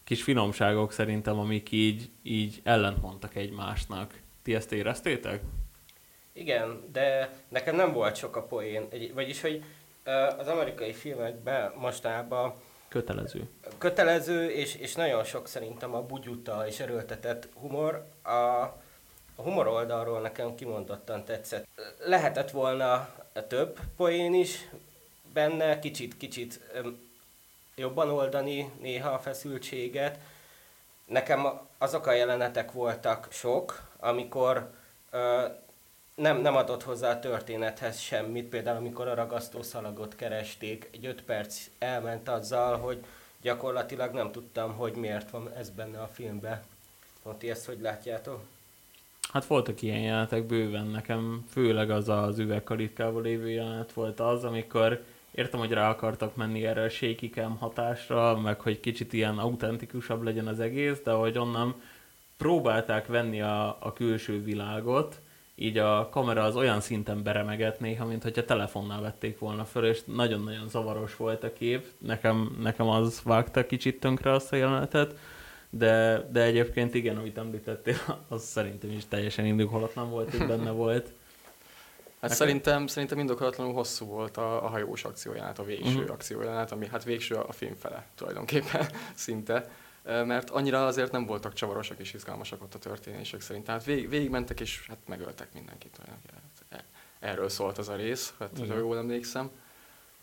kis 0.04 0.24
finomságok 0.24 0.92
szerintem, 0.92 1.40
amik 1.40 1.72
így, 1.72 2.10
így 2.24 2.62
ellentmondtak 2.64 3.36
egymásnak. 3.36 4.20
Ti 4.44 4.56
ezt 4.56 4.72
éreztétek? 4.72 5.42
Igen, 6.34 6.84
de 6.92 7.34
nekem 7.50 7.76
nem 7.76 7.94
volt 7.94 8.16
sok 8.16 8.36
a 8.36 8.44
poén, 8.44 8.88
vagyis, 9.14 9.42
hogy 9.42 9.64
az 10.38 10.48
amerikai 10.48 10.94
filmekben 10.94 11.74
mostában 11.78 12.54
Kötelező. 12.92 13.50
Kötelező, 13.78 14.50
és, 14.50 14.76
és 14.76 14.96
nagyon 14.96 15.24
sok 15.24 15.48
szerintem 15.48 15.94
a 15.94 16.02
bugyuta 16.02 16.68
és 16.68 16.80
erőltetett 16.80 17.48
humor. 17.54 18.06
A, 18.24 18.30
a 19.36 19.42
humor 19.42 19.68
oldalról 19.68 20.22
nekem 20.22 20.56
kimondottan 20.56 21.26
tetszett. 21.26 21.68
Lehetett 22.06 22.52
volna 22.52 23.10
több 23.48 23.80
poén 23.96 24.34
is 24.34 24.70
benne, 25.34 25.80
kicsit-kicsit 25.80 26.60
jobban 27.76 28.10
oldani 28.10 28.72
néha 28.82 29.10
a 29.10 29.20
feszültséget. 29.20 30.20
Nekem 31.06 31.60
azok 31.78 32.08
a 32.08 32.12
jelenetek 32.12 32.72
voltak 32.72 33.28
sok, 33.30 33.82
amikor 34.00 34.72
nem, 36.16 36.42
nem 36.42 36.56
adott 36.56 36.84
hozzá 36.84 37.12
a 37.12 37.20
történethez 37.20 38.00
semmit, 38.00 38.50
például 38.50 38.78
amikor 38.78 39.08
a 39.08 39.14
ragasztó 39.14 39.62
szalagot 39.62 40.16
keresték, 40.16 40.90
egy 40.94 41.06
öt 41.06 41.24
perc 41.24 41.68
elment 41.80 42.30
azzal, 42.30 42.78
hogy 42.78 43.04
gyakorlatilag 43.42 44.14
nem 44.14 44.32
tudtam, 44.32 44.74
hogy 44.74 44.94
miért 44.94 45.30
van 45.30 45.52
ez 45.58 45.70
benne 45.70 46.02
a 46.02 46.08
filmben. 46.08 46.62
Ti 47.38 47.50
ezt 47.50 47.66
hogy 47.66 47.80
látjátok? 47.82 48.40
Hát 49.32 49.46
voltak 49.46 49.82
ilyen 49.82 50.00
jelenetek 50.00 50.44
bőven, 50.46 50.88
nekem 50.88 51.46
főleg 51.50 51.90
az 51.90 52.10
az 52.10 52.40
üvegkalitkával 52.40 53.22
lévő 53.22 53.50
jelenet 53.50 53.94
volt 53.94 54.20
az, 54.20 54.44
amikor 54.44 55.04
értem, 55.32 55.60
hogy 55.60 55.72
rá 55.72 55.90
akartak 55.90 56.36
menni 56.36 56.66
erre 56.66 56.84
a 56.84 56.90
shaky 56.90 57.32
hatásra, 57.60 58.40
meg 58.40 58.60
hogy 58.60 58.80
kicsit 58.80 59.14
ilyen 59.14 59.38
autentikusabb 59.38 60.22
legyen 60.22 60.48
az 60.48 60.60
egész, 60.60 61.02
de 61.04 61.12
hogy 61.12 61.38
onnan 61.38 61.82
próbálták 62.38 63.08
venni 63.08 63.42
a, 63.42 63.78
a 63.80 63.94
külső 63.94 64.44
világot, 64.44 65.20
így 65.62 65.78
a 65.78 66.10
kamera 66.12 66.44
az 66.44 66.56
olyan 66.56 66.82
szinten 66.82 67.24
beremegett 67.24 67.80
néha, 67.80 68.06
mint 68.06 68.24
hogyha 68.24 68.46
telefonnal 68.46 69.02
vették 69.02 69.40
volna 69.40 69.66
föl, 69.66 69.86
és 69.86 70.02
nagyon-nagyon 70.06 70.70
zavaros 70.70 71.16
volt 71.16 71.44
a 71.44 71.54
kép. 71.54 71.86
Nekem, 71.98 72.58
nekem 72.62 72.88
az 72.88 73.22
vágta 73.24 73.66
kicsit 73.66 74.00
tönkre 74.00 74.32
azt 74.32 74.54
a 74.54 74.56
jelenetet, 74.56 75.16
de, 75.70 76.26
de 76.32 76.42
egyébként 76.42 76.94
igen, 76.94 77.18
amit 77.18 77.38
említettél, 77.38 77.96
az 78.30 78.44
szerintem 78.44 78.92
is 78.92 79.08
teljesen 79.08 79.46
indokolatlan 79.46 80.10
volt, 80.10 80.38
hogy 80.38 80.48
benne 80.48 80.72
volt. 80.86 81.06
Hát 81.06 82.30
Nekem? 82.30 82.38
szerintem, 82.38 82.88
szerintem 82.88 83.20
indokolatlanul 83.20 83.74
hosszú 83.74 84.06
volt 84.06 84.38
a, 84.38 84.66
a 84.66 84.68
hajós 84.68 85.04
akciójánát, 85.04 85.60
a 85.60 85.64
végső 85.64 85.96
uh-huh. 85.96 86.12
akciójánát, 86.12 86.72
ami 86.72 86.88
hát 86.88 87.04
végső 87.04 87.36
a 87.36 87.52
film 87.52 87.76
fele 87.76 88.06
tulajdonképpen 88.16 88.86
szinte 89.16 89.70
mert 90.04 90.50
annyira 90.50 90.86
azért 90.86 91.12
nem 91.12 91.26
voltak 91.26 91.54
csavarosak 91.54 92.00
és 92.00 92.14
izgalmasak 92.14 92.62
ott 92.62 92.74
a 92.74 92.80
történések 92.80 93.42
szerint. 93.42 93.66
Tehát 93.66 93.84
vég, 93.84 94.10
végigmentek 94.10 94.60
és 94.60 94.86
hát 94.88 94.98
megöltek 95.08 95.54
mindenkit. 95.54 96.00
Hát 96.70 96.84
erről 97.20 97.50
szólt 97.50 97.78
az 97.78 97.90
a 97.90 97.96
rész, 97.96 98.34
hát, 98.40 98.68
ha 98.68 98.78
jól 98.78 98.98
emlékszem. 98.98 99.50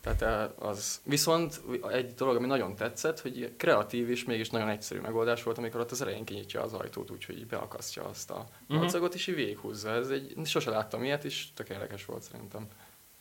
Tehát 0.00 0.52
az, 0.58 1.00
viszont 1.04 1.60
egy 1.90 2.14
dolog, 2.14 2.36
ami 2.36 2.46
nagyon 2.46 2.74
tetszett, 2.74 3.20
hogy 3.20 3.52
kreatív 3.56 4.10
és 4.10 4.24
mégis 4.24 4.50
nagyon 4.50 4.68
egyszerű 4.68 5.00
megoldás 5.00 5.42
volt, 5.42 5.58
amikor 5.58 5.80
ott 5.80 5.90
az 5.90 6.02
elején 6.02 6.24
kinyitja 6.24 6.62
az 6.62 6.72
ajtót, 6.72 7.10
úgyhogy 7.10 7.46
beakasztja 7.46 8.04
azt 8.04 8.30
a 8.30 8.46
uh-huh. 8.68 9.08
és 9.14 9.26
így 9.26 9.34
végighúzza. 9.34 9.90
Ez 9.90 10.08
egy, 10.08 10.34
sose 10.44 10.70
láttam 10.70 11.04
ilyet, 11.04 11.24
és 11.24 11.46
tök 11.54 11.68
érdekes 11.68 12.04
volt 12.04 12.22
szerintem. 12.22 12.66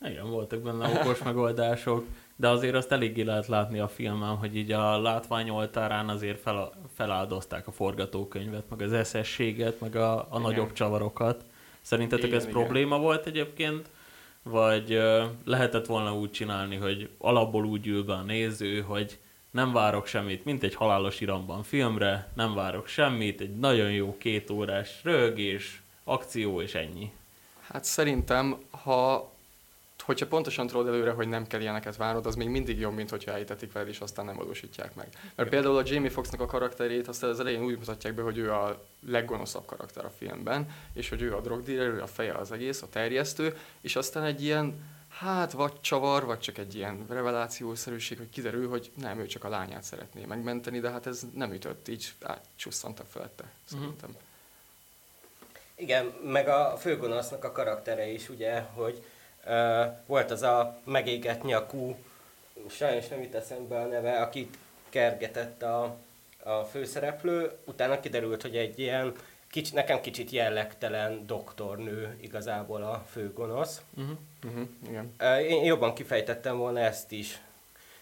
Igen, 0.01 0.29
voltak 0.29 0.59
benne 0.59 0.99
okos 0.99 1.23
megoldások 1.23 2.05
de 2.39 2.47
azért 2.47 2.75
azt 2.75 2.91
eléggé 2.91 3.21
lehet 3.21 3.47
látni 3.47 3.79
a 3.79 3.87
filmen, 3.87 4.35
hogy 4.35 4.55
így 4.55 4.71
a 4.71 5.01
látványoltárán 5.01 6.09
azért 6.09 6.39
fel, 6.39 6.71
feláldozták 6.95 7.67
a 7.67 7.71
forgatókönyvet, 7.71 8.69
meg 8.69 8.81
az 8.81 8.93
eszességet, 8.93 9.79
meg 9.79 9.95
a, 9.95 10.27
a 10.29 10.39
nagyobb 10.39 10.73
csavarokat. 10.73 11.43
Szerintetek 11.81 12.25
igen, 12.25 12.37
ez 12.37 12.43
igen. 12.43 12.55
probléma 12.55 12.97
volt 12.97 13.25
egyébként? 13.25 13.89
Vagy 14.43 14.93
uh, 14.93 15.23
lehetett 15.45 15.85
volna 15.85 16.15
úgy 16.15 16.31
csinálni, 16.31 16.75
hogy 16.75 17.09
alapból 17.17 17.65
úgy 17.65 17.87
ül 17.87 18.03
be 18.03 18.13
a 18.13 18.21
néző, 18.21 18.81
hogy 18.81 19.19
nem 19.51 19.73
várok 19.73 20.05
semmit, 20.05 20.45
mint 20.45 20.63
egy 20.63 20.75
halálos 20.75 21.21
iramban 21.21 21.63
filmre, 21.63 22.31
nem 22.33 22.53
várok 22.53 22.87
semmit, 22.87 23.41
egy 23.41 23.55
nagyon 23.55 23.91
jó 23.91 24.17
két 24.17 24.49
órás 24.49 24.99
rögés, 25.03 25.81
akció 26.03 26.61
és 26.61 26.75
ennyi. 26.75 27.11
Hát 27.61 27.83
szerintem, 27.83 28.57
ha 28.83 29.31
hogyha 30.07 30.27
pontosan 30.27 30.67
tudod 30.67 30.87
előre, 30.87 31.11
hogy 31.11 31.27
nem 31.27 31.47
kell 31.47 31.61
ilyeneket 31.61 31.95
várnod, 31.95 32.25
az 32.25 32.35
még 32.35 32.49
mindig 32.49 32.79
jobb, 32.79 32.93
mint 32.93 33.09
hogyha 33.09 33.31
elítetik 33.31 33.71
veled, 33.71 33.89
és 33.89 33.99
aztán 33.99 34.25
nem 34.25 34.35
valósítják 34.35 34.95
meg. 34.95 35.07
Mert 35.35 35.49
például 35.49 35.77
a 35.77 35.83
Jamie 35.85 36.09
Foxnak 36.09 36.41
a 36.41 36.45
karakterét 36.45 37.07
azt 37.07 37.23
az 37.23 37.39
elején 37.39 37.63
úgy 37.63 37.77
mutatják 37.77 38.13
be, 38.13 38.21
hogy 38.21 38.37
ő 38.37 38.53
a 38.53 38.85
leggonoszabb 39.07 39.65
karakter 39.65 40.05
a 40.05 40.11
filmben, 40.17 40.69
és 40.93 41.09
hogy 41.09 41.21
ő 41.21 41.35
a 41.35 41.41
drogdealer, 41.41 41.87
ő 41.87 42.01
a 42.01 42.07
feje 42.07 42.33
az 42.33 42.51
egész, 42.51 42.81
a 42.81 42.89
terjesztő, 42.89 43.57
és 43.81 43.95
aztán 43.95 44.23
egy 44.23 44.43
ilyen 44.43 44.95
hát 45.09 45.51
vagy 45.51 45.81
csavar, 45.81 46.25
vagy 46.25 46.39
csak 46.39 46.57
egy 46.57 46.75
ilyen 46.75 47.05
revelációszerűség, 47.09 48.17
hogy 48.17 48.29
kiderül, 48.29 48.69
hogy 48.69 48.91
nem, 48.95 49.19
ő 49.19 49.25
csak 49.25 49.43
a 49.43 49.49
lányát 49.49 49.83
szeretné 49.83 50.25
megmenteni, 50.25 50.79
de 50.79 50.89
hát 50.89 51.07
ez 51.07 51.21
nem 51.33 51.53
ütött, 51.53 51.87
így 51.87 52.13
átcsusszantak 52.21 53.07
felette, 53.07 53.43
szerintem. 53.65 54.09
Uh-huh. 54.09 54.25
Igen, 55.75 56.05
meg 56.23 56.47
a 56.47 56.77
főgonosznak 56.77 57.43
a 57.43 57.51
karaktere 57.51 58.07
is, 58.07 58.29
ugye, 58.29 58.59
hogy 58.59 59.03
volt 60.05 60.31
az 60.31 60.41
a 60.41 60.79
megégett 60.83 61.43
nyakú, 61.43 61.95
sajnos 62.69 63.07
nem 63.07 63.21
jut 63.21 63.35
eszembe 63.35 63.79
a 63.79 63.85
neve, 63.85 64.21
akit 64.21 64.57
kergetett 64.89 65.63
a, 65.63 65.97
a 66.43 66.63
főszereplő, 66.63 67.51
utána 67.65 67.99
kiderült, 67.99 68.41
hogy 68.41 68.57
egy 68.57 68.79
ilyen 68.79 69.13
kicsi, 69.51 69.73
nekem 69.73 70.01
kicsit 70.01 70.29
jellegtelen 70.29 71.25
doktornő 71.25 72.17
igazából 72.21 72.83
a 72.83 73.03
főgonosz. 73.09 73.81
Uh-huh. 73.97 74.17
Uh-huh. 74.45 74.67
Igen. 74.87 75.13
Én 75.41 75.63
jobban 75.63 75.93
kifejtettem 75.93 76.57
volna 76.57 76.79
ezt 76.79 77.11
is. 77.11 77.41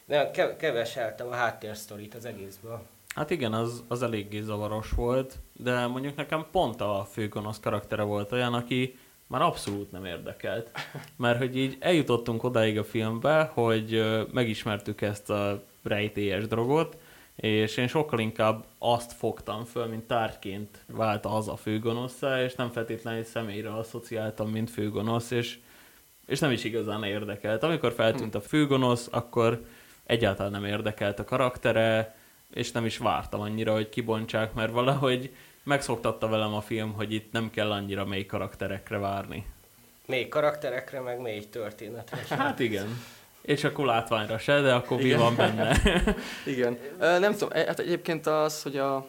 De 0.06 0.32
keveseltem 0.58 1.28
a 1.28 1.34
háttérsztorit 1.34 2.16
az 2.16 2.26
egészből. 2.26 2.82
Hát 3.16 3.30
igen, 3.30 3.54
az, 3.54 3.84
az 3.88 4.04
eléggé 4.04 4.42
zavaros 4.42 4.92
volt, 4.92 5.36
de 5.54 5.88
mondjuk 5.88 6.16
nekem 6.16 6.46
pont 6.52 6.82
a 6.82 7.08
főgonosz 7.12 7.60
karaktere 7.60 8.02
volt 8.02 8.32
olyan, 8.32 8.54
aki 8.54 9.00
már 9.28 9.42
abszolút 9.42 9.92
nem 9.92 10.06
érdekelt. 10.06 10.72
Mert 11.18 11.38
hogy 11.38 11.58
így 11.58 11.78
eljutottunk 11.80 12.44
odáig 12.44 12.78
a 12.78 12.84
filmbe, 12.84 13.52
hogy 13.54 14.04
megismertük 14.32 15.02
ezt 15.02 15.30
a 15.30 15.64
rejtélyes 15.84 16.48
drogot, 16.48 16.98
és 17.36 17.78
én 17.78 17.88
sokkal 17.88 18.20
inkább 18.20 18.66
azt 18.78 19.14
fogtam 19.14 19.64
föl, 19.64 19.86
mint 19.86 20.04
tárgyként 20.04 20.84
vált 20.88 21.26
az 21.26 21.48
a 21.48 21.56
főgonoszá, 21.56 22.44
és 22.44 22.56
nem 22.56 22.70
feltétlenül 22.70 23.20
egy 23.20 23.26
személyre 23.26 23.74
asszociáltam, 23.74 24.50
mint 24.50 24.70
főgonosz, 24.70 25.32
és, 25.32 25.60
és 26.26 26.40
nem 26.40 26.52
is 26.52 26.64
igazán 26.64 27.04
érdekelt. 27.04 27.64
Amikor 27.64 27.94
feltűnt 27.94 28.36
a 28.36 28.42
főgonosz, 28.42 29.08
akkor 29.12 29.66
egyáltalán 30.06 30.52
nem 30.52 30.66
érdekelt 30.66 31.20
a 31.20 31.24
karaktere, 31.24 32.16
és 32.54 32.72
nem 32.72 32.86
is 32.86 32.98
vártam 32.98 33.42
annyira, 33.42 33.74
hogy 33.74 33.90
kibontsák, 33.90 34.54
mert 34.54 34.72
valahogy 34.72 35.36
megszoktatta 35.66 36.28
velem 36.28 36.54
a 36.54 36.62
film, 36.62 36.94
hogy 36.94 37.14
itt 37.14 37.32
nem 37.32 37.50
kell 37.50 37.72
annyira 37.72 38.06
mély 38.06 38.26
karakterekre 38.26 38.98
várni. 38.98 39.46
Mély 40.06 40.28
karakterekre, 40.28 41.00
meg 41.00 41.20
mély 41.20 41.50
történetre. 41.50 42.36
Hát 42.36 42.60
igen. 42.60 43.02
És 43.42 43.64
akkor 43.64 43.86
látványra 43.86 44.38
se, 44.38 44.62
de 44.62 44.74
akkor 44.74 44.98
mi 44.98 45.14
van 45.14 45.36
benne? 45.36 45.78
igen. 46.56 46.78
Nem 47.00 47.32
tudom, 47.32 47.50
e, 47.52 47.66
hát 47.66 47.80
egyébként 47.80 48.28
az, 48.28 48.62
hogy 48.62 48.78
a, 48.78 49.08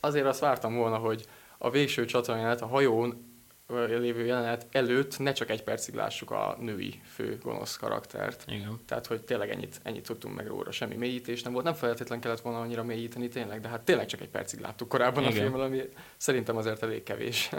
azért 0.00 0.26
azt 0.26 0.40
vártam 0.40 0.76
volna, 0.76 0.96
hogy 0.96 1.24
a 1.58 1.70
végső 1.70 2.04
csatornát 2.04 2.60
a 2.60 2.66
hajón 2.66 3.31
lévő 3.78 4.24
jelenet 4.24 4.66
előtt 4.70 5.18
ne 5.18 5.32
csak 5.32 5.50
egy 5.50 5.62
percig 5.62 5.94
lássuk 5.94 6.30
a 6.30 6.56
női 6.60 7.00
fő 7.04 7.38
gonosz 7.42 7.76
karaktert. 7.76 8.44
Igen. 8.46 8.80
Tehát, 8.86 9.06
hogy 9.06 9.22
tényleg 9.22 9.50
ennyit, 9.50 9.80
ennyit 9.82 10.06
tudtunk 10.06 10.34
meg 10.34 10.46
róla, 10.46 10.70
semmi 10.70 10.94
mélyítés 10.94 11.42
nem 11.42 11.52
volt. 11.52 11.64
Nem 11.64 11.74
feltétlen 11.74 12.20
kellett 12.20 12.40
volna 12.40 12.60
annyira 12.60 12.84
mélyíteni 12.84 13.28
tényleg, 13.28 13.60
de 13.60 13.68
hát 13.68 13.80
tényleg 13.80 14.06
csak 14.06 14.20
egy 14.20 14.28
percig 14.28 14.60
láttuk 14.60 14.88
korábban 14.88 15.22
Igen. 15.22 15.36
a 15.36 15.40
filmben, 15.40 15.60
ami 15.60 15.80
szerintem 16.16 16.56
azért 16.56 16.82
elég 16.82 17.02
kevés. 17.02 17.50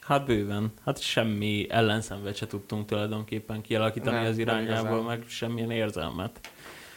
Hát 0.00 0.26
bőven. 0.26 0.72
Hát 0.84 1.00
semmi 1.00 1.66
ellenszenvet 1.70 2.36
se 2.36 2.46
tudtunk 2.46 2.86
tulajdonképpen 2.86 3.60
kialakítani 3.60 4.16
nem, 4.16 4.26
az 4.26 4.38
irányából, 4.38 5.02
meg 5.02 5.24
semmilyen 5.26 5.70
érzelmet. 5.70 6.50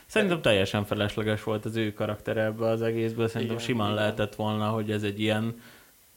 Szerintem 0.05 0.41
teljesen 0.41 0.85
felesleges 0.85 1.43
volt 1.43 1.65
az 1.65 1.75
ő 1.75 1.93
karaktere 1.93 2.43
ebbe 2.43 2.65
az 2.65 2.81
egészből. 2.81 3.27
Szerintem 3.27 3.55
igen, 3.55 3.67
simán 3.67 3.91
igen. 3.91 4.01
lehetett 4.01 4.35
volna, 4.35 4.69
hogy 4.69 4.91
ez 4.91 5.03
egy 5.03 5.19
ilyen 5.19 5.61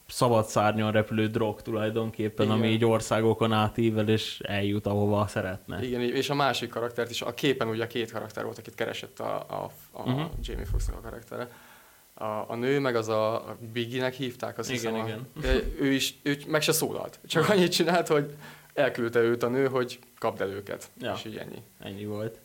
szabad 0.08 0.44
szárnyon 0.44 0.92
repülő 0.92 1.26
drog 1.26 1.62
tulajdonképpen, 1.62 2.46
Igen. 2.46 2.58
ami 2.58 2.68
így 2.68 2.84
országokon 2.84 3.52
átível, 3.52 4.08
és 4.08 4.40
eljut 4.40 4.86
ahova 4.86 5.26
szeretne. 5.26 5.84
Igen, 5.84 6.00
és 6.00 6.30
a 6.30 6.34
másik 6.34 6.68
karaktert 6.68 7.10
is, 7.10 7.22
a 7.22 7.34
képen 7.34 7.68
ugye 7.68 7.86
két 7.86 8.12
karakter 8.12 8.44
volt, 8.44 8.58
akit 8.58 8.74
keresett 8.74 9.18
a, 9.18 9.34
a, 9.34 9.70
a 9.90 10.02
uh-huh. 10.02 10.30
Jamie 10.42 10.64
Foxx 10.64 10.88
a 10.88 11.00
karaktere. 11.00 11.48
A, 12.14 12.24
a 12.24 12.54
nő, 12.54 12.78
meg 12.78 12.96
az 12.96 13.08
a, 13.08 13.34
a 13.34 13.56
Biggie-nek 13.72 14.14
hívták, 14.14 14.58
azt 14.58 14.70
igen, 14.70 14.94
hiszem. 14.94 15.06
Igen. 15.06 15.56
A, 15.56 15.64
ő 15.80 15.92
is 15.92 16.14
ő 16.22 16.38
meg 16.46 16.62
se 16.62 16.72
szólalt. 16.72 17.18
Csak 17.26 17.48
annyit 17.48 17.72
csinált, 17.72 18.06
hogy 18.06 18.34
elküldte 18.74 19.20
őt 19.20 19.42
a 19.42 19.48
nő, 19.48 19.66
hogy 19.66 19.98
kapd 20.18 20.40
el 20.40 20.48
őket. 20.48 20.90
Ja. 21.00 21.12
És 21.16 21.24
így 21.24 21.36
ennyi. 21.36 21.62
Ennyi 21.80 22.04
volt. 22.04 22.38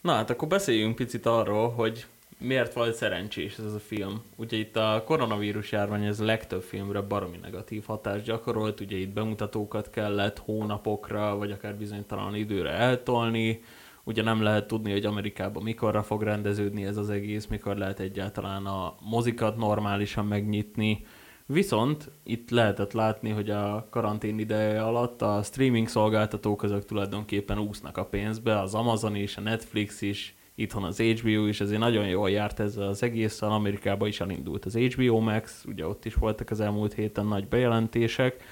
Na 0.00 0.12
hát 0.12 0.30
akkor 0.30 0.48
beszéljünk 0.48 0.96
picit 0.96 1.26
arról, 1.26 1.70
hogy 1.70 2.06
miért 2.40 2.72
volt 2.72 2.94
szerencsés 2.94 3.58
ez 3.58 3.72
a 3.72 3.78
film. 3.78 4.22
Ugye 4.36 4.56
itt 4.56 4.76
a 4.76 5.02
koronavírus 5.06 5.72
járvány 5.72 6.04
ez 6.04 6.20
a 6.20 6.24
legtöbb 6.24 6.62
filmre 6.62 7.00
baromi 7.00 7.36
negatív 7.42 7.84
hatást 7.86 8.24
gyakorolt, 8.24 8.80
ugye 8.80 8.96
itt 8.96 9.12
bemutatókat 9.12 9.90
kellett 9.90 10.38
hónapokra, 10.38 11.36
vagy 11.36 11.50
akár 11.50 11.76
bizonytalan 11.76 12.34
időre 12.34 12.70
eltolni, 12.70 13.62
ugye 14.04 14.22
nem 14.22 14.42
lehet 14.42 14.66
tudni, 14.66 14.90
hogy 14.90 15.04
Amerikában 15.04 15.62
mikorra 15.62 16.02
fog 16.02 16.22
rendeződni 16.22 16.84
ez 16.84 16.96
az 16.96 17.10
egész, 17.10 17.46
mikor 17.46 17.76
lehet 17.76 18.00
egyáltalán 18.00 18.66
a 18.66 18.94
mozikat 19.00 19.56
normálisan 19.56 20.26
megnyitni, 20.26 21.04
Viszont 21.52 22.10
itt 22.24 22.50
lehetett 22.50 22.92
látni, 22.92 23.30
hogy 23.30 23.50
a 23.50 23.86
karantén 23.90 24.38
ideje 24.38 24.82
alatt 24.82 25.22
a 25.22 25.42
streaming 25.42 25.88
szolgáltatók 25.88 26.62
azok 26.62 26.84
tulajdonképpen 26.84 27.58
úsznak 27.58 27.96
a 27.96 28.04
pénzbe, 28.04 28.60
az 28.60 28.74
Amazon 28.74 29.14
is, 29.14 29.36
a 29.36 29.40
Netflix 29.40 30.00
is, 30.00 30.34
itthon 30.60 30.84
az 30.84 31.00
HBO 31.00 31.46
is, 31.46 31.60
ezért 31.60 31.80
nagyon 31.80 32.06
jól 32.06 32.30
járt 32.30 32.60
ez 32.60 32.76
az 32.76 33.02
egész, 33.02 33.42
Amerikában 33.42 34.08
is 34.08 34.20
elindult 34.20 34.64
az 34.64 34.76
HBO 34.76 35.20
Max, 35.20 35.64
ugye 35.66 35.86
ott 35.86 36.04
is 36.04 36.14
voltak 36.14 36.50
az 36.50 36.60
elmúlt 36.60 36.94
héten 36.94 37.26
nagy 37.26 37.48
bejelentések, 37.48 38.42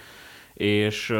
és 0.54 1.14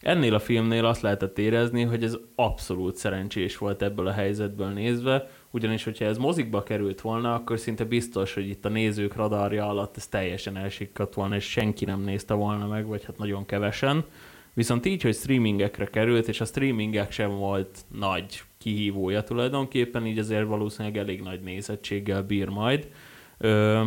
ennél 0.00 0.34
a 0.34 0.38
filmnél 0.38 0.84
azt 0.84 1.00
lehetett 1.00 1.38
érezni, 1.38 1.82
hogy 1.82 2.04
ez 2.04 2.16
abszolút 2.34 2.96
szerencsés 2.96 3.58
volt 3.58 3.82
ebből 3.82 4.06
a 4.06 4.12
helyzetből 4.12 4.68
nézve, 4.68 5.30
ugyanis, 5.50 5.84
hogyha 5.84 6.04
ez 6.04 6.18
mozikba 6.18 6.62
került 6.62 7.00
volna, 7.00 7.34
akkor 7.34 7.58
szinte 7.58 7.84
biztos, 7.84 8.34
hogy 8.34 8.48
itt 8.48 8.64
a 8.64 8.68
nézők 8.68 9.16
radarja 9.16 9.68
alatt 9.68 9.96
ez 9.96 10.06
teljesen 10.06 10.56
elsikkadt 10.56 11.14
volna, 11.14 11.34
és 11.34 11.50
senki 11.50 11.84
nem 11.84 12.00
nézte 12.00 12.34
volna 12.34 12.66
meg, 12.66 12.86
vagy 12.86 13.04
hát 13.04 13.18
nagyon 13.18 13.46
kevesen. 13.46 14.04
Viszont 14.54 14.86
így, 14.86 15.02
hogy 15.02 15.14
streamingekre 15.14 15.84
került, 15.84 16.28
és 16.28 16.40
a 16.40 16.44
streamingek 16.44 17.12
sem 17.12 17.30
volt 17.30 17.84
nagy 17.88 18.42
kihívója 18.58 19.22
tulajdonképpen, 19.22 20.06
így 20.06 20.18
azért 20.18 20.46
valószínűleg 20.46 20.96
elég 20.96 21.20
nagy 21.20 21.40
nézettséggel 21.40 22.22
bír 22.22 22.48
majd. 22.48 22.88
Ö, 23.38 23.84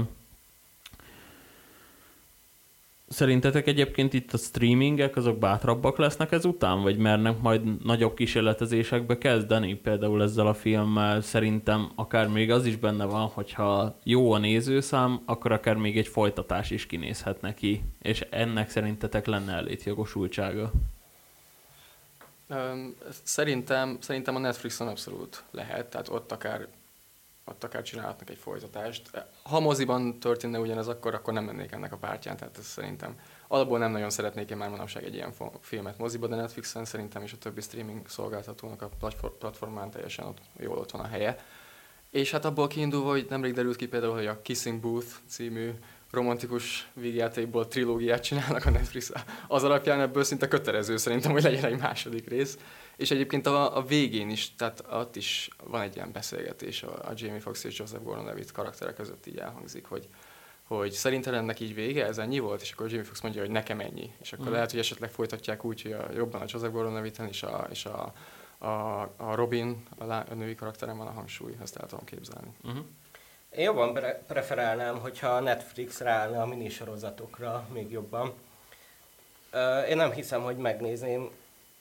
Szerintetek 3.10 3.68
egyébként 3.68 4.14
itt 4.14 4.34
a 4.34 4.38
streamingek 4.38 5.16
azok 5.16 5.38
bátrabbak 5.38 5.98
lesznek 5.98 6.32
ezután, 6.32 6.82
vagy 6.82 6.98
mernek 6.98 7.42
majd 7.42 7.84
nagyobb 7.86 8.16
kísérletezésekbe 8.16 9.18
kezdeni? 9.18 9.76
Például 9.76 10.24
ezzel 10.24 10.48
a 10.48 10.54
filmmel 10.54 11.22
szerintem 11.22 11.92
akár 11.96 12.28
még 12.28 12.52
az 12.52 12.66
is 12.66 12.76
benne 12.76 13.06
van, 13.06 13.28
hogyha 13.28 13.98
jó 14.04 14.32
a 14.32 14.38
nézőszám, 14.38 15.22
akkor 15.26 15.52
akár 15.52 15.76
még 15.76 15.98
egy 15.98 16.08
folytatás 16.08 16.72
is 16.72 16.86
kinézhet 16.86 17.42
neki. 17.42 17.84
És 18.02 18.26
ennek 18.30 18.70
szerintetek 18.70 19.26
lenne 19.26 19.54
ellétjogosultsága? 19.54 20.72
Szerintem, 23.24 23.98
szerintem 24.00 24.36
a 24.36 24.40
Netflixon 24.40 24.88
abszolút 24.88 25.44
lehet, 25.52 25.86
tehát 25.86 26.10
ott 26.10 26.32
akár 26.32 26.68
ott 27.50 27.64
akár 27.64 27.82
csinálhatnak 27.82 28.30
egy 28.30 28.38
folytatást. 28.38 29.26
Ha 29.44 29.60
moziban 29.60 30.20
történne 30.20 30.60
ugyanez, 30.60 30.88
akkor, 30.88 31.14
akkor 31.14 31.34
nem 31.34 31.44
mennék 31.44 31.72
ennek 31.72 31.94
a 31.94 31.98
pártján, 31.98 32.38
tehát 32.38 32.58
ez 32.58 32.66
szerintem 32.66 33.20
alapból 33.48 33.78
nem 33.78 33.92
nagyon 33.92 34.10
szeretnék 34.10 34.50
én 34.50 34.58
már 34.58 34.70
manapság 34.70 35.04
egy 35.04 35.14
ilyen 35.14 35.34
filmet 35.62 35.98
moziba, 35.98 36.28
de 36.28 36.36
Netflixen 36.36 36.86
szerintem 36.86 37.24
és 37.24 37.34
a 37.34 37.38
többi 37.38 37.62
streaming 37.62 38.08
szolgáltatónak 38.08 38.82
a 38.82 38.90
platformán 39.40 39.92
teljesen 39.92 40.26
ott, 40.26 40.38
jól 40.60 40.78
ott 40.78 40.92
van 40.92 41.02
a 41.02 41.08
helye. 41.08 41.38
És 42.12 42.32
hát 42.32 42.46
abból 42.46 42.68
kiindulva, 42.68 43.10
hogy 43.10 43.26
nemrég 43.30 43.54
derült 43.54 43.76
ki 43.76 43.88
például, 43.88 44.14
hogy 44.14 44.26
a 44.26 44.42
Kissing 44.42 44.80
Booth 44.80 45.08
című 45.28 45.72
romantikus 46.12 46.90
vígjátékból 46.94 47.68
trilógiát 47.68 48.24
csinálnak 48.24 48.66
a 48.66 48.70
Netflix. 48.70 49.12
Az 49.48 49.64
alapján 49.64 50.00
ebből 50.00 50.24
szinte 50.24 50.48
kötelező 50.48 50.98
szerintem, 50.98 51.32
hogy 51.32 51.44
legyen 51.44 51.66
egy 51.66 51.80
második 51.80 52.30
rész. 52.30 52.58
És 52.98 53.12
egyébként 53.12 53.46
a, 53.46 53.78
a 53.78 53.82
végén 53.82 54.30
is, 54.30 54.56
tehát 54.56 54.84
ott 54.92 55.16
is 55.16 55.50
van 55.64 55.82
egy 55.82 55.96
ilyen 55.96 56.12
beszélgetés 56.12 56.84
a, 56.84 56.94
a 56.94 57.12
Jamie 57.16 57.40
Foxx 57.40 57.64
és 57.64 57.80
Joseph 57.80 58.04
Gordon-Levitt 58.04 58.52
karakterek 58.52 58.96
között 58.96 59.26
így 59.26 59.38
elhangzik, 59.38 59.86
hogy, 59.86 60.08
hogy 60.64 60.92
szerintem 60.92 61.34
ennek 61.34 61.60
így 61.60 61.74
vége, 61.74 62.06
ez 62.06 62.18
ennyi 62.18 62.40
volt, 62.40 62.62
és 62.62 62.72
akkor 62.72 62.88
Jamie 62.88 63.04
Foxx 63.04 63.22
mondja, 63.22 63.42
hogy 63.42 63.50
nekem 63.50 63.80
ennyi. 63.80 64.12
És 64.22 64.34
akkor 64.34 64.48
mm. 64.48 64.52
lehet, 64.52 64.72
hogy 64.72 64.80
esetleg 64.80 65.10
folytatják 65.10 65.66
úgy, 65.66 65.82
hogy 65.82 65.92
a, 65.92 66.12
jobban 66.16 66.42
a 66.42 66.46
Joseph 66.48 66.74
Gordon-Levitt 66.74 67.18
és 67.30 67.44
a, 67.44 67.68
és 67.70 67.86
a, 67.86 68.14
a, 68.58 69.02
a 69.18 69.36
Robin, 69.36 69.84
a, 69.98 70.06
lá, 70.06 70.26
a 70.30 70.34
női 70.34 70.56
karakterem 70.56 70.98
van 70.98 71.08
a 71.08 71.12
hangsúly, 71.12 71.56
ezt 71.62 71.76
el 71.76 71.88
tudom 71.88 72.06
képzelni. 72.06 72.50
Mm-hmm. 72.68 72.80
Én 73.50 73.64
jobban 73.64 73.94
pre- 73.94 74.24
preferálnám, 74.28 75.00
hogyha 75.00 75.28
a 75.28 75.40
Netflix 75.40 76.00
ráállna 76.00 76.42
a 76.42 76.46
minisorozatokra 76.46 77.68
még 77.74 77.92
jobban. 77.92 78.34
Én 79.90 79.96
nem 79.96 80.12
hiszem, 80.12 80.42
hogy 80.42 80.58
megnézném 80.58 81.30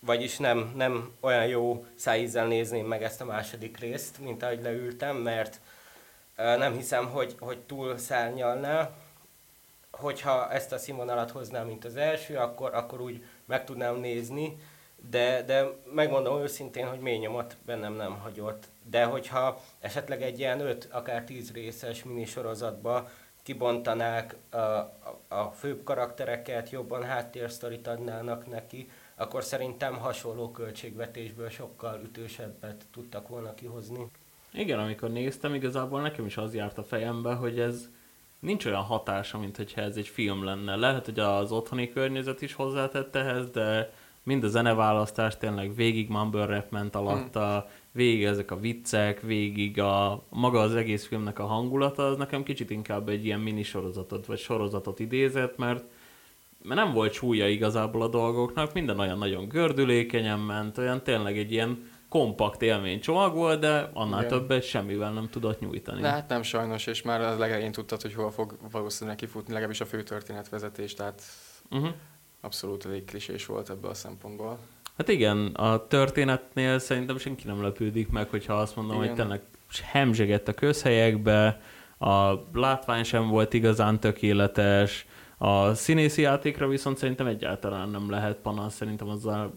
vagyis 0.07 0.37
nem, 0.37 0.73
nem 0.77 1.13
olyan 1.21 1.47
jó 1.47 1.87
szájízzel 1.95 2.47
nézném 2.47 2.87
meg 2.87 3.03
ezt 3.03 3.21
a 3.21 3.25
második 3.25 3.79
részt, 3.79 4.19
mint 4.19 4.43
ahogy 4.43 4.63
leültem, 4.63 5.17
mert 5.17 5.61
nem 6.37 6.75
hiszem, 6.75 7.11
hogy, 7.11 7.37
hogy 7.39 7.59
túl 7.59 7.99
szárnyalná. 7.99 8.91
Hogyha 9.91 10.51
ezt 10.51 10.73
a 10.73 10.79
színvonalat 10.79 11.31
hoznám, 11.31 11.67
mint 11.67 11.85
az 11.85 11.97
első, 11.97 12.37
akkor, 12.37 12.75
akkor 12.75 13.01
úgy 13.01 13.25
meg 13.45 13.65
tudnám 13.65 13.97
nézni, 13.97 14.59
de, 15.11 15.43
de 15.43 15.65
megmondom 15.95 16.41
őszintén, 16.41 16.89
hogy 16.89 16.99
mély 16.99 17.19
nyomot 17.19 17.57
bennem 17.65 17.95
nem 17.95 18.19
hagyott. 18.19 18.65
De 18.91 19.05
hogyha 19.05 19.61
esetleg 19.81 20.23
egy 20.23 20.39
ilyen 20.39 20.61
5, 20.61 20.89
akár 20.91 21.25
10 21.25 21.53
részes 21.53 22.05
minisorozatba 22.05 23.11
kibontanák 23.43 24.37
a, 24.51 24.57
a, 24.57 25.19
a 25.29 25.51
főbb 25.51 25.85
karaktereket, 25.85 26.71
jobban 26.71 27.03
háttérsztorit 27.03 27.87
adnának 27.87 28.47
neki, 28.47 28.91
akkor 29.17 29.45
szerintem 29.45 29.99
hasonló 29.99 30.51
költségvetésből 30.51 31.49
sokkal 31.49 32.01
ütősebbet 32.05 32.87
tudtak 32.93 33.29
volna 33.29 33.55
kihozni. 33.55 34.07
Igen, 34.53 34.79
amikor 34.79 35.11
néztem, 35.11 35.55
igazából 35.55 36.01
nekem 36.01 36.27
is 36.27 36.37
az 36.37 36.55
járt 36.55 36.79
a 36.79 36.85
fejembe, 36.85 37.35
hogy 37.35 37.61
ez 37.61 37.89
nincs 38.39 38.65
olyan 38.65 38.83
hatása, 38.83 39.39
mint 39.39 39.57
hogyha 39.57 39.81
ez 39.81 39.97
egy 39.97 40.09
film 40.09 40.45
lenne. 40.45 40.77
Lehet, 40.77 41.05
hogy 41.05 41.19
az 41.19 41.53
otthoni 41.53 41.93
környezet 41.93 42.43
is 42.43 42.55
hozzátett 42.55 43.15
ehhez, 43.15 43.51
de 43.51 43.93
mind 44.23 44.45
a 44.45 44.49
zeneválasztás 44.49 45.37
tényleg 45.37 45.75
végig 45.75 46.09
mumble 46.09 46.47
rap 46.47 46.71
ment 46.71 46.95
alatta, 46.95 47.67
mm. 47.67 47.71
végig 47.93 48.25
ezek 48.25 48.51
a 48.51 48.61
viccek, 48.61 49.21
végig 49.21 49.81
a 49.81 50.23
maga 50.29 50.61
az 50.61 50.75
egész 50.75 51.07
filmnek 51.07 51.39
a 51.39 51.47
hangulata, 51.47 52.07
az 52.07 52.17
nekem 52.17 52.43
kicsit 52.43 52.71
inkább 52.71 53.09
egy 53.09 53.25
ilyen 53.25 53.41
mini 53.41 53.63
sorozatot 53.63 54.27
vagy 54.27 54.39
sorozatot 54.39 55.01
idézett, 55.01 55.57
mert 55.57 55.85
mert 56.67 56.81
nem 56.81 56.93
volt 56.93 57.13
súlya 57.13 57.49
igazából 57.49 58.03
a 58.03 58.09
dolgoknak, 58.09 58.73
minden 58.73 58.99
olyan 58.99 59.19
nagyon 59.19 59.49
gördülékenyen 59.49 60.39
ment, 60.39 60.79
olyan 60.79 61.03
tényleg 61.03 61.39
egy 61.39 61.53
ilyen 61.53 61.91
kompakt 62.09 62.63
élménycsomag 62.63 63.35
volt, 63.35 63.61
de 63.61 63.91
annál 63.93 64.25
Igen. 64.25 64.39
többet 64.39 64.63
semmivel 64.63 65.13
nem 65.13 65.29
tudott 65.31 65.61
nyújtani. 65.61 66.01
De 66.01 66.09
hát 66.09 66.29
nem 66.29 66.43
sajnos, 66.43 66.87
és 66.87 67.03
már 67.03 67.21
az 67.21 67.39
legelején 67.39 67.73
tudtad, 67.73 68.03
hogy 68.03 68.15
hol 68.15 68.31
fog 68.31 68.57
valószínűleg 68.71 69.19
kifutni, 69.19 69.53
legalábbis 69.53 69.81
a 69.81 69.85
főtörténetvezetés, 69.85 70.95
tehát 70.95 71.23
uh-huh. 71.71 71.91
abszolút 72.41 72.85
elég 72.85 73.05
klisés 73.05 73.47
volt 73.47 73.71
ebből 73.71 73.91
a 73.91 73.95
szempontból. 73.95 74.59
Hát 74.97 75.09
igen, 75.09 75.47
a 75.47 75.87
történetnél 75.87 76.79
szerintem 76.79 77.19
senki 77.19 77.47
nem 77.47 77.63
lepődik 77.63 78.09
meg, 78.09 78.29
hogyha 78.29 78.55
azt 78.55 78.77
mondom, 78.77 78.97
igen. 78.97 79.09
hogy 79.09 79.17
tényleg 79.17 79.41
hemzsegett 79.85 80.49
a 80.49 80.53
közhelyekbe, 80.53 81.61
a 81.99 82.33
látvány 82.53 83.03
sem 83.03 83.29
volt 83.29 83.53
igazán 83.53 84.01
tökéletes, 84.01 85.07
a 85.39 85.75
színészi 85.75 86.23
játékra 86.23 86.69
viszont 86.69 86.97
szerintem 86.97 87.27
egyáltalán 87.27 87.89
nem 87.89 88.11
lehet 88.11 88.37
panasz, 88.37 88.75
szerintem 88.75 89.09
azzal 89.09 89.55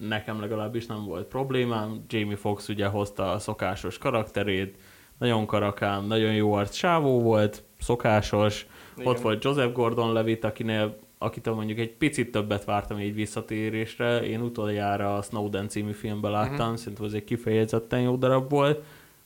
nekem 0.00 0.40
legalábbis 0.40 0.86
nem 0.86 1.04
volt 1.04 1.26
problémám. 1.26 2.04
Jamie 2.08 2.36
Foxx 2.36 2.68
ugye 2.68 2.86
hozta 2.86 3.30
a 3.30 3.38
szokásos 3.38 3.98
karakterét, 3.98 4.76
nagyon 5.18 5.46
karakán, 5.46 6.04
nagyon 6.04 6.34
jó 6.34 6.52
arc 6.52 6.74
sávó 6.74 7.20
volt, 7.20 7.64
szokásos. 7.78 8.66
Igen. 8.96 9.06
Ott 9.06 9.20
volt 9.20 9.44
Joseph 9.44 9.72
Gordon-Levitt, 9.72 10.44
akinél 10.44 10.96
akitől 11.18 11.54
mondjuk 11.54 11.78
egy 11.78 11.92
picit 11.92 12.30
többet 12.30 12.64
vártam 12.64 12.98
így 12.98 13.14
visszatérésre. 13.14 14.22
Én 14.22 14.40
utoljára 14.40 15.16
a 15.16 15.22
Snowden 15.22 15.68
című 15.68 15.92
filmben 15.92 16.30
láttam, 16.30 16.58
uh-huh. 16.58 16.76
szerintem 16.76 17.04
ez 17.04 17.12
egy 17.12 17.24
kifejezetten 17.24 18.00
jó 18.00 18.16
darab 18.16 18.50
volt. 18.50 18.84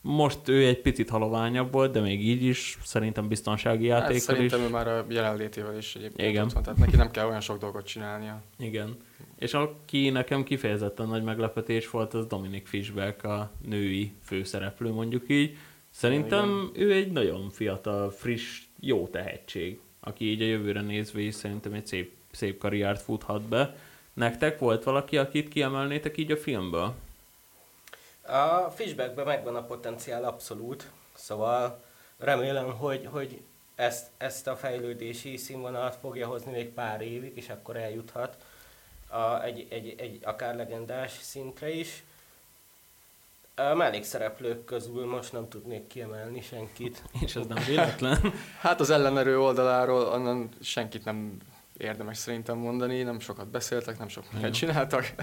Most 0.09 0.49
ő 0.49 0.67
egy 0.67 0.81
picit 0.81 1.11
haloványabb 1.11 1.73
volt, 1.73 1.93
de 1.93 2.01
még 2.01 2.27
így 2.27 2.43
is 2.43 2.79
szerintem 2.83 3.29
biztonsági 3.29 3.85
játékkal 3.85 4.13
hát, 4.13 4.23
szerintem 4.23 4.61
is. 4.61 4.67
ő 4.67 4.71
már 4.71 4.89
a 4.89 5.05
jelenlétével 5.09 5.77
is 5.77 5.95
egyébként 5.95 6.29
Igen. 6.29 6.49
van, 6.55 6.63
tehát 6.63 6.79
neki 6.79 6.97
nem 6.97 7.11
kell 7.11 7.27
olyan 7.27 7.41
sok 7.41 7.59
dolgot 7.59 7.87
csinálnia. 7.87 8.43
Igen. 8.59 8.97
És 9.39 9.55
aki 9.55 10.11
nekem 10.11 10.45
kifejezetten 10.45 11.09
nagy 11.09 11.23
meglepetés 11.23 11.91
volt, 11.91 12.15
az 12.15 12.27
Dominic 12.27 12.69
Fishback, 12.69 13.25
a 13.25 13.51
női 13.69 14.13
főszereplő 14.23 14.93
mondjuk 14.93 15.25
így. 15.29 15.57
Szerintem 15.91 16.71
Igen. 16.75 16.89
ő 16.89 16.93
egy 16.93 17.13
nagyon 17.13 17.51
fiatal, 17.51 18.11
friss, 18.11 18.63
jó 18.81 19.07
tehetség, 19.07 19.81
aki 20.01 20.31
így 20.31 20.43
a 20.43 20.47
jövőre 20.47 20.81
nézve 20.81 21.21
is 21.21 21.35
szerintem 21.35 21.73
egy 21.73 21.87
szép, 21.87 22.13
szép 22.31 22.59
karriert 22.59 23.03
futhat 23.03 23.43
be. 23.43 23.77
Nektek 24.13 24.59
volt 24.59 24.85
valaki, 24.85 25.17
akit 25.17 25.49
kiemelnétek 25.49 26.17
így 26.17 26.33
a 26.33 26.37
filmből? 26.37 26.95
A 28.29 28.71
Fishbackben 28.71 29.27
megvan 29.27 29.57
a 29.57 29.63
potenciál 29.63 30.25
abszolút, 30.25 30.91
szóval 31.15 31.83
remélem, 32.19 32.73
hogy, 32.73 33.09
hogy 33.13 33.43
ezt, 33.75 34.07
ezt 34.17 34.47
a 34.47 34.57
fejlődési 34.57 35.37
színvonalat 35.37 35.97
fogja 36.01 36.27
hozni 36.27 36.53
még 36.53 36.69
pár 36.69 37.01
évig, 37.01 37.37
és 37.37 37.49
akkor 37.49 37.77
eljuthat 37.77 38.37
a, 39.09 39.43
egy, 39.43 39.67
egy, 39.71 39.95
egy 39.99 40.19
akár 40.23 40.57
legendás 40.57 41.13
szintre 41.21 41.71
is. 41.71 42.05
A 43.55 43.75
mellékszereplők 43.75 44.65
közül 44.65 45.07
most 45.07 45.33
nem 45.33 45.49
tudnék 45.49 45.87
kiemelni 45.87 46.41
senkit. 46.41 47.03
És 47.21 47.37
ez 47.37 47.47
nem 47.47 47.65
véletlen. 47.67 48.33
hát 48.61 48.81
az 48.81 48.91
ellenerő 48.91 49.41
oldaláról 49.41 50.07
onnan 50.07 50.49
senkit 50.61 51.05
nem 51.05 51.39
érdemes 51.79 52.17
szerintem 52.19 52.59
mondani, 52.59 53.03
nem 53.03 53.21
sokat 53.21 53.49
beszéltek, 53.49 53.99
nem 53.99 54.09
sok 54.09 54.33
mindent 54.33 54.55
csináltak. 54.55 55.15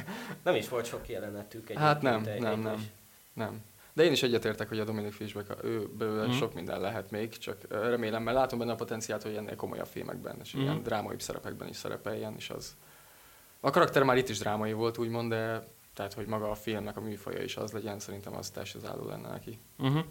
nem 0.44 0.56
is 0.56 0.70
volt 0.70 0.86
sok 0.86 1.10
jelenetük 1.10 1.70
egy 1.70 1.78
Hát 1.78 2.02
nem, 2.02 2.24
egy, 2.26 2.42
nem, 2.42 2.60
nem, 2.60 2.90
nem. 3.34 3.62
De 3.94 4.04
én 4.04 4.12
is 4.12 4.24
egyetértek, 4.24 4.68
hogy 4.68 4.80
a 4.80 4.84
Dominic 4.84 5.16
Fishback, 5.16 5.64
ő 5.64 5.88
belőle 5.98 6.28
mm. 6.28 6.32
sok 6.32 6.54
minden 6.54 6.82
lehet 6.82 7.12
még, 7.12 7.38
csak 7.38 7.58
remélem, 7.70 8.24
mert 8.24 8.38
látom 8.38 8.60
benne 8.60 8.72
a 8.72 8.76
potenciált, 8.76 9.24
hogy 9.24 9.36
ennél 9.36 9.56
komolyabb 9.56 9.88
filmekben, 9.88 10.38
és 10.44 10.58
mm. 10.58 10.62
ilyen 10.62 10.84
drámai 10.84 11.16
szerepekben 11.20 11.68
is 11.68 11.76
szerepeljen, 11.76 12.34
és 12.38 12.50
az... 12.50 12.76
A 13.60 13.70
karakter 13.70 14.04
már 14.04 14.18
itt 14.18 14.30
is 14.30 14.40
drámai 14.40 14.74
volt, 14.74 14.98
úgymond, 14.98 15.30
de 15.30 15.68
tehát, 15.94 16.14
hogy 16.14 16.28
maga 16.28 16.50
a 16.50 16.56
filmnek 16.56 16.98
a 16.98 17.02
műfaja 17.02 17.44
is 17.44 17.58
az 17.58 17.72
legyen, 17.72 18.00
szerintem 18.00 18.36
az 18.36 18.52
az 18.56 18.86
álló 18.86 19.08
lenne 19.08 19.30
neki. 19.30 19.60
Uh-huh. 19.78 20.06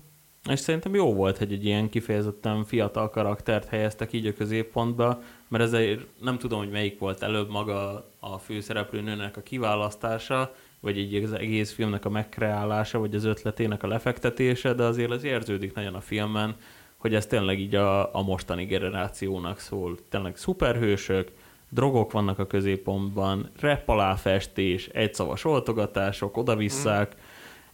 És 0.51 0.61
szerintem 0.61 0.95
jó 0.95 1.15
volt, 1.15 1.39
hogy 1.39 1.53
egy 1.53 1.65
ilyen 1.65 1.89
kifejezetten 1.89 2.65
fiatal 2.65 3.11
karaktert 3.11 3.69
helyeztek 3.69 4.13
így 4.13 4.27
a 4.27 4.35
középpontba, 4.35 5.23
mert 5.49 5.65
ezért 5.65 6.07
nem 6.21 6.39
tudom, 6.39 6.59
hogy 6.59 6.71
melyik 6.71 6.99
volt 6.99 7.23
előbb 7.23 7.51
maga 7.51 8.09
a 8.21 8.39
főszereplőnőnek 8.39 9.37
a 9.37 9.41
kiválasztása, 9.41 10.55
vagy 10.81 10.99
egy 10.99 11.25
az 11.25 11.33
egész 11.33 11.73
filmnek 11.73 12.05
a 12.05 12.11
megkreálása, 12.11 12.99
vagy 12.99 13.15
az 13.15 13.25
ötletének 13.25 13.83
a 13.83 13.87
lefektetése, 13.87 14.75
de 14.75 14.83
azért 14.83 15.11
az 15.11 15.25
érződik 15.25 15.75
nagyon 15.75 15.95
a 15.95 16.01
filmen, 16.01 16.57
hogy 16.97 17.15
ez 17.15 17.27
tényleg 17.27 17.61
így 17.61 17.75
a, 17.75 18.15
a 18.15 18.23
mostani 18.23 18.65
generációnak 18.65 19.59
szól. 19.59 19.99
Tényleg 20.09 20.37
szuperhősök, 20.37 21.31
drogok 21.69 22.13
vannak 22.13 22.39
a 22.39 22.47
középpontban, 22.47 23.51
rep 23.61 23.89
aláfestés, 23.89 24.87
egyszavas 24.87 25.45
oltogatások, 25.45 26.37
oda-visszák, 26.37 27.15
mm 27.15 27.19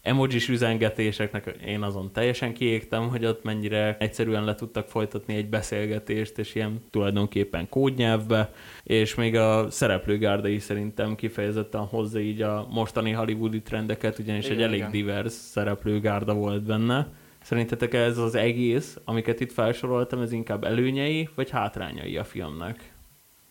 emojis 0.03 0.49
üzengetéseknek 0.49 1.57
én 1.67 1.83
azon 1.83 2.13
teljesen 2.13 2.53
kiégtem, 2.53 3.09
hogy 3.09 3.25
ott 3.25 3.45
mennyire 3.45 3.97
egyszerűen 3.99 4.45
le 4.45 4.55
tudtak 4.55 4.89
folytatni 4.89 5.35
egy 5.35 5.49
beszélgetést, 5.49 6.39
és 6.39 6.55
ilyen 6.55 6.85
tulajdonképpen 6.91 7.69
kódnyelvbe, 7.69 8.53
és 8.83 9.15
még 9.15 9.37
a 9.37 9.71
szereplőgárda 9.71 10.49
is 10.49 10.63
szerintem 10.63 11.15
kifejezetten 11.15 11.87
hozza 11.87 12.19
így 12.19 12.43
a 12.43 12.67
mostani 12.71 13.11
hollywoodi 13.11 13.63
trendeket, 13.63 14.19
ugyanis 14.19 14.45
igen, 14.45 14.57
egy 14.57 14.63
elég 14.63 14.79
igen. 14.79 14.91
divers 14.91 15.33
szereplőgárda 15.33 16.35
volt 16.35 16.63
benne. 16.63 17.09
Szerintetek 17.43 17.95
ez 17.95 18.19
az 18.19 18.35
egész, 18.35 18.97
amiket 19.05 19.41
itt 19.41 19.53
felsoroltam, 19.53 20.21
ez 20.21 20.33
inkább 20.33 20.65
előnyei, 20.65 21.29
vagy 21.35 21.51
hátrányai 21.51 22.17
a 22.17 22.25
filmnek? 22.25 22.93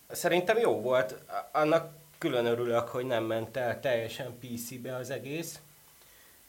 Szerintem 0.07 0.57
jó 0.57 0.81
volt. 0.81 1.23
Annak 1.51 1.89
külön 2.17 2.45
örülök, 2.45 2.87
hogy 2.87 3.05
nem 3.05 3.23
ment 3.23 3.57
el 3.57 3.79
teljesen 3.79 4.37
PC-be 4.39 4.95
az 4.95 5.09
egész 5.09 5.59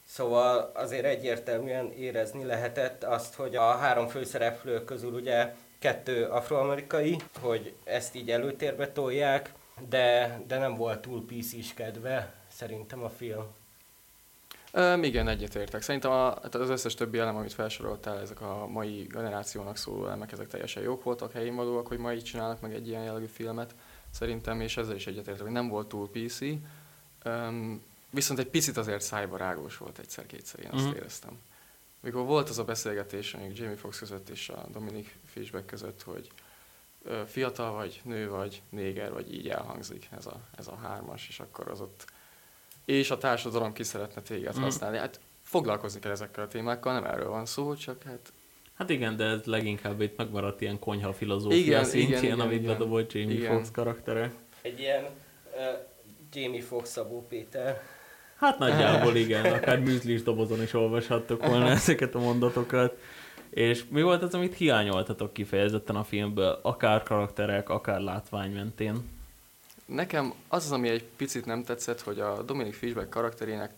Szóval 0.08 0.70
azért 0.74 1.04
egyértelműen 1.04 1.92
érezni 1.92 2.44
lehetett 2.44 3.04
azt, 3.04 3.34
hogy 3.34 3.56
a 3.56 3.76
három 3.76 4.08
főszereplő 4.08 4.84
közül 4.84 5.12
ugye 5.12 5.54
kettő 5.78 6.24
afroamerikai, 6.24 7.16
hogy 7.40 7.74
ezt 7.84 8.14
így 8.14 8.30
előtérbe 8.30 8.92
tolják, 8.92 9.52
de, 9.88 10.40
de 10.46 10.58
nem 10.58 10.74
volt 10.74 11.00
túl 11.00 11.24
pc 11.26 11.74
kedve 11.74 12.34
szerintem 12.48 13.02
a 13.02 13.08
film. 13.08 13.44
Um, 14.72 15.02
igen, 15.02 15.28
egyetértek. 15.28 15.82
Szerintem 15.82 16.10
a, 16.10 16.34
az 16.40 16.70
összes 16.70 16.94
többi 16.94 17.18
elem, 17.18 17.36
amit 17.36 17.52
felsoroltál, 17.52 18.20
ezek 18.20 18.40
a 18.40 18.66
mai 18.66 19.02
generációnak 19.02 19.76
szóló 19.76 20.06
elemek, 20.06 20.32
ezek 20.32 20.46
teljesen 20.46 20.82
jók 20.82 21.02
voltak, 21.02 21.32
helyén 21.32 21.54
valóak, 21.54 21.86
hogy 21.86 21.98
ma 21.98 22.12
így 22.12 22.24
csinálnak 22.24 22.60
meg 22.60 22.74
egy 22.74 22.88
ilyen 22.88 23.02
jellegű 23.02 23.26
filmet. 23.26 23.74
Szerintem, 24.10 24.60
és 24.60 24.76
ezzel 24.76 24.94
is 24.94 25.06
egyetértek, 25.06 25.42
hogy 25.42 25.52
nem 25.52 25.68
volt 25.68 25.88
túl 25.88 26.10
PC. 26.10 26.40
Um, 27.24 27.82
Viszont 28.10 28.38
egy 28.38 28.48
picit 28.48 28.76
azért 28.76 29.00
szájba 29.00 29.36
rágós 29.36 29.76
volt 29.76 29.98
egyszer-kétszer, 29.98 30.60
én 30.60 30.70
azt 30.70 30.86
mm. 30.86 30.92
éreztem. 30.92 31.38
Mikor 32.00 32.24
volt 32.24 32.48
az 32.48 32.58
a 32.58 32.64
beszélgetés 32.64 33.32
mondjuk 33.32 33.58
Jamie 33.58 33.76
Foxx 33.76 33.98
között 33.98 34.28
és 34.28 34.48
a 34.48 34.66
Dominic 34.72 35.08
Fishback 35.26 35.66
között, 35.66 36.02
hogy 36.02 36.30
ö, 37.04 37.22
fiatal 37.26 37.72
vagy, 37.72 38.00
nő 38.04 38.28
vagy, 38.28 38.62
néger 38.68 39.12
vagy, 39.12 39.34
így 39.34 39.48
elhangzik 39.48 40.08
ez 40.18 40.26
a, 40.26 40.40
ez 40.56 40.66
a 40.66 40.76
hármas, 40.82 41.28
és 41.28 41.40
akkor 41.40 41.68
az 41.68 41.80
ott... 41.80 42.04
És 42.84 43.10
a 43.10 43.18
társadalom 43.18 43.72
ki 43.72 43.82
szeretne 43.82 44.22
téged 44.22 44.58
mm. 44.58 44.62
használni. 44.62 44.98
Hát 44.98 45.20
foglalkozni 45.42 46.00
kell 46.00 46.10
ezekkel 46.10 46.44
a 46.44 46.48
témákkal, 46.48 46.92
nem 46.92 47.04
erről 47.04 47.28
van 47.28 47.46
szó, 47.46 47.74
csak 47.74 48.02
hát... 48.02 48.32
Hát 48.74 48.90
igen, 48.90 49.16
de 49.16 49.24
ez 49.24 49.44
leginkább 49.44 50.00
itt 50.00 50.16
megmaradt 50.16 50.60
ilyen 50.60 50.78
konyha 50.78 51.12
filozófia 51.12 51.58
igen, 51.58 51.84
szintjén, 51.84 52.22
igen, 52.22 52.40
amit 52.40 52.60
igen, 52.60 52.72
bedobott 52.72 53.12
Jamie 53.12 53.36
igen. 53.36 53.54
Foxx 53.54 53.70
karaktere. 53.70 54.32
Egy 54.62 54.78
ilyen 54.78 55.04
uh, 55.04 55.10
Jamie 56.32 56.62
Foxx 56.62 56.90
Szabó 56.90 57.26
Péter 57.26 57.82
Hát 58.38 58.58
nagyjából 58.58 59.16
igen, 59.16 59.52
akár 59.52 59.80
műzlis 59.80 60.22
dobozon 60.22 60.62
is 60.62 60.72
olvashattok 60.72 61.46
volna 61.46 61.68
ezeket 61.80 62.14
a 62.14 62.18
mondatokat. 62.18 62.98
És 63.50 63.84
mi 63.88 64.02
volt 64.02 64.22
az, 64.22 64.34
amit 64.34 64.54
hiányoltatok 64.54 65.32
kifejezetten 65.32 65.96
a 65.96 66.04
filmből, 66.04 66.58
akár 66.62 67.02
karakterek, 67.02 67.68
akár 67.68 68.00
látvány 68.00 68.52
mentén? 68.52 69.08
Nekem 69.86 70.32
az 70.48 70.64
az, 70.64 70.72
ami 70.72 70.88
egy 70.88 71.04
picit 71.16 71.46
nem 71.46 71.64
tetszett, 71.64 72.00
hogy 72.00 72.20
a 72.20 72.42
Dominic 72.42 72.76
Fishback 72.76 73.10
karakterének 73.10 73.70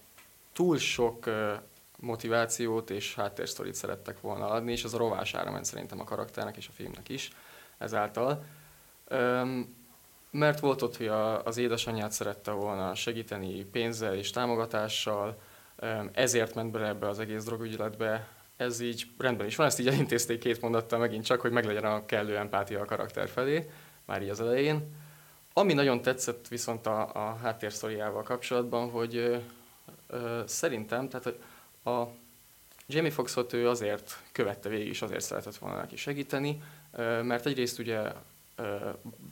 túl 0.53 0.79
sok 0.79 1.31
motivációt 1.97 2.91
és 2.91 3.15
háttérsztorit 3.15 3.75
szerettek 3.75 4.21
volna 4.21 4.49
adni, 4.49 4.73
és 4.73 4.85
az 4.85 4.95
a 4.95 4.99
rovására 4.99 5.51
ment 5.51 5.65
szerintem 5.65 6.01
a 6.01 6.05
karakternek 6.05 6.57
és 6.57 6.69
a 6.69 6.73
filmnek 6.75 7.09
is 7.09 7.33
ezáltal. 7.79 8.45
Mert 10.31 10.61
volt 10.61 10.83
ott, 10.83 10.97
hogy 10.97 11.07
a, 11.07 11.45
az 11.45 11.57
édesanyját 11.57 12.13
szerette 12.13 12.51
volna 12.51 12.95
segíteni 12.95 13.65
pénzzel 13.65 14.15
és 14.15 14.31
támogatással, 14.31 15.39
ezért 16.13 16.55
ment 16.55 16.71
bele 16.71 16.87
ebbe 16.87 17.09
az 17.09 17.19
egész 17.19 17.45
drogügyletbe. 17.45 18.29
Ez 18.57 18.81
így 18.81 19.07
rendben 19.19 19.47
is 19.47 19.57
van, 19.57 19.67
ezt 19.67 19.81
így 19.81 19.87
elintézték 19.87 20.39
két 20.39 20.61
mondattal 20.61 20.99
megint 20.99 21.25
csak, 21.25 21.41
hogy 21.41 21.51
meglegyen 21.51 21.85
a 21.85 22.07
kellő 22.07 22.37
empátia 22.37 22.81
a 22.81 22.85
karakter 22.85 23.29
felé, 23.29 23.71
már 24.05 24.23
így 24.23 24.29
az 24.29 24.41
elején. 24.41 24.95
Ami 25.53 25.73
nagyon 25.73 26.03
tetszett 26.03 26.49
viszont 26.49 26.87
a, 26.87 27.11
a 27.15 27.37
háttérsztoriával 27.43 28.23
kapcsolatban, 28.23 28.91
hogy 28.91 29.17
ö, 29.17 29.37
ö, 30.07 30.43
szerintem, 30.47 31.09
tehát 31.09 31.25
hogy 31.25 31.39
a 31.95 32.09
Jamie 32.87 33.11
Foxot 33.11 33.53
ő 33.53 33.69
azért 33.69 34.23
követte 34.33 34.69
végig, 34.69 34.89
és 34.89 35.03
azért 35.03 35.21
szeretett 35.21 35.57
volna 35.57 35.77
neki 35.77 35.97
segíteni, 35.97 36.63
mert 37.23 37.47
egyrészt 37.47 37.79
ugye 37.79 38.01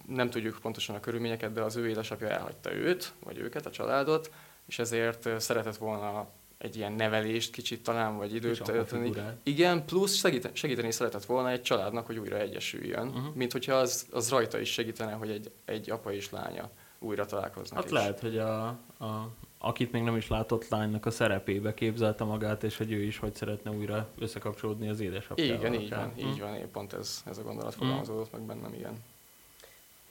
nem 0.07 0.31
tudjuk 0.31 0.59
pontosan 0.63 0.97
a 0.97 1.01
körülményeket, 1.01 1.53
de 1.53 1.63
az 1.63 1.77
ő 1.77 1.89
édesapja 1.89 2.29
elhagyta 2.29 2.75
őt, 2.75 3.13
vagy 3.25 3.39
őket, 3.39 3.67
a 3.67 3.71
családot, 3.71 4.31
és 4.67 4.79
ezért 4.79 5.41
szeretett 5.41 5.77
volna 5.77 6.29
egy 6.59 6.77
ilyen 6.77 6.93
nevelést 6.93 7.53
kicsit 7.53 7.83
talán, 7.83 8.17
vagy 8.17 8.35
időt 8.35 8.63
tölteni. 8.63 9.13
Igen, 9.43 9.85
plusz 9.85 10.15
segíteni, 10.15 10.57
segíteni 10.57 10.91
szeretett 10.91 11.25
volna 11.25 11.51
egy 11.51 11.63
családnak, 11.63 12.07
hogy 12.07 12.19
újra 12.19 12.39
egyesüljön, 12.39 13.09
uh-huh. 13.09 13.35
mint 13.35 13.53
hogyha 13.53 13.75
az, 13.75 14.07
az 14.11 14.31
rajta 14.31 14.59
is 14.59 14.73
segítene, 14.73 15.13
hogy 15.13 15.31
egy, 15.31 15.51
egy 15.65 15.91
apa 15.91 16.13
és 16.13 16.31
lánya 16.31 16.71
újra 16.99 17.27
találkoznak. 17.27 17.79
Hát 17.79 17.87
is. 17.87 17.93
lehet, 17.93 18.21
hogy 18.21 18.39
a, 18.39 18.67
a, 18.99 19.31
akit 19.59 19.93
még 19.93 20.03
nem 20.03 20.17
is 20.17 20.29
látott 20.29 20.69
lánynak 20.69 21.07
a 21.07 21.11
szerepébe 21.11 21.75
képzelte 21.75 22.25
magát, 22.25 22.63
és 22.63 22.77
hogy 22.77 22.93
ő 22.93 23.03
is 23.03 23.19
hogy 23.19 23.35
szeretne 23.35 23.71
újra 23.71 24.09
összekapcsolódni 24.19 24.89
az 24.89 25.01
édesapjával. 25.01 25.57
Igen, 25.57 25.75
így 25.75 25.91
van, 25.91 26.13
így 26.17 26.25
mhm. 26.25 26.41
van, 26.41 26.55
én 26.55 26.71
pont 26.71 26.93
ez, 26.93 27.23
ez 27.27 27.39
a 27.39 27.43
gondolat 27.43 27.75
mhm. 27.75 27.81
fogalmazódott 27.85 28.33
meg 28.33 28.43
bennem, 28.43 28.75
igen. 28.75 28.93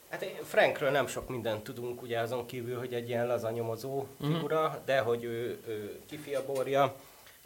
Hát 0.08 0.24
Frankről 0.24 0.90
nem 0.90 1.06
sok 1.06 1.28
mindent 1.28 1.62
tudunk, 1.62 2.02
ugye 2.02 2.20
azon 2.20 2.46
kívül, 2.46 2.78
hogy 2.78 2.94
egy 2.94 3.08
ilyen 3.08 3.26
lazanyomozó 3.26 4.06
mm. 4.24 4.32
figura, 4.32 4.82
de 4.84 5.00
hogy 5.00 5.24
ő, 5.24 5.60
ő 5.66 6.00
kifiaborja, 6.06 6.94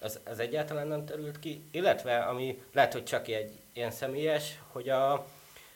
az, 0.01 0.20
az 0.25 0.38
egyáltalán 0.38 0.87
nem 0.87 1.05
terült 1.05 1.38
ki. 1.38 1.64
Illetve, 1.70 2.18
ami 2.18 2.62
lehet, 2.72 2.92
hogy 2.92 3.05
csak 3.05 3.29
egy 3.29 3.53
ilyen 3.72 3.90
személyes, 3.90 4.61
hogy 4.72 4.88
a 4.88 5.27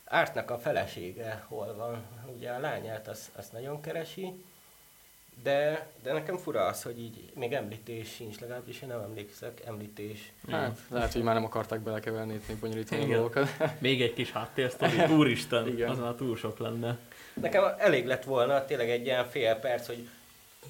Ártnak 0.08 0.50
a 0.50 0.58
felesége 0.58 1.44
hol 1.48 1.74
van. 1.74 2.06
Ugye 2.36 2.50
a 2.50 2.60
lányát 2.60 3.08
azt, 3.08 3.30
azt 3.36 3.52
nagyon 3.52 3.80
keresi, 3.80 4.44
de, 5.42 5.86
de 6.02 6.12
nekem 6.12 6.36
fura 6.36 6.64
az, 6.64 6.82
hogy 6.82 6.98
így 6.98 7.30
még 7.34 7.52
említés 7.52 8.08
sincs, 8.08 8.38
legalábbis 8.38 8.82
én 8.82 8.88
nem 8.88 9.00
emlékszek, 9.00 9.62
említés. 9.66 10.32
Hát, 10.50 10.78
lehet, 10.90 11.12
hogy 11.12 11.22
már 11.22 11.34
nem 11.34 11.44
akarták 11.44 11.80
belekeverni 11.80 12.34
itt 12.34 12.48
még 12.48 12.56
bonyolítani 12.56 13.12
a 13.12 13.16
dolgokat. 13.16 13.48
Még 13.78 14.02
egy 14.02 14.14
kis 14.14 14.32
háttérsztori, 14.32 15.14
úristen, 15.14 15.66
Igen. 15.68 15.88
az 15.90 15.98
már 15.98 16.12
túl 16.12 16.36
sok 16.36 16.58
lenne. 16.58 16.98
Nekem 17.34 17.64
elég 17.78 18.06
lett 18.06 18.24
volna 18.24 18.64
tényleg 18.64 18.90
egy 18.90 19.04
ilyen 19.04 19.28
fél 19.28 19.54
perc, 19.54 19.86
hogy 19.86 20.08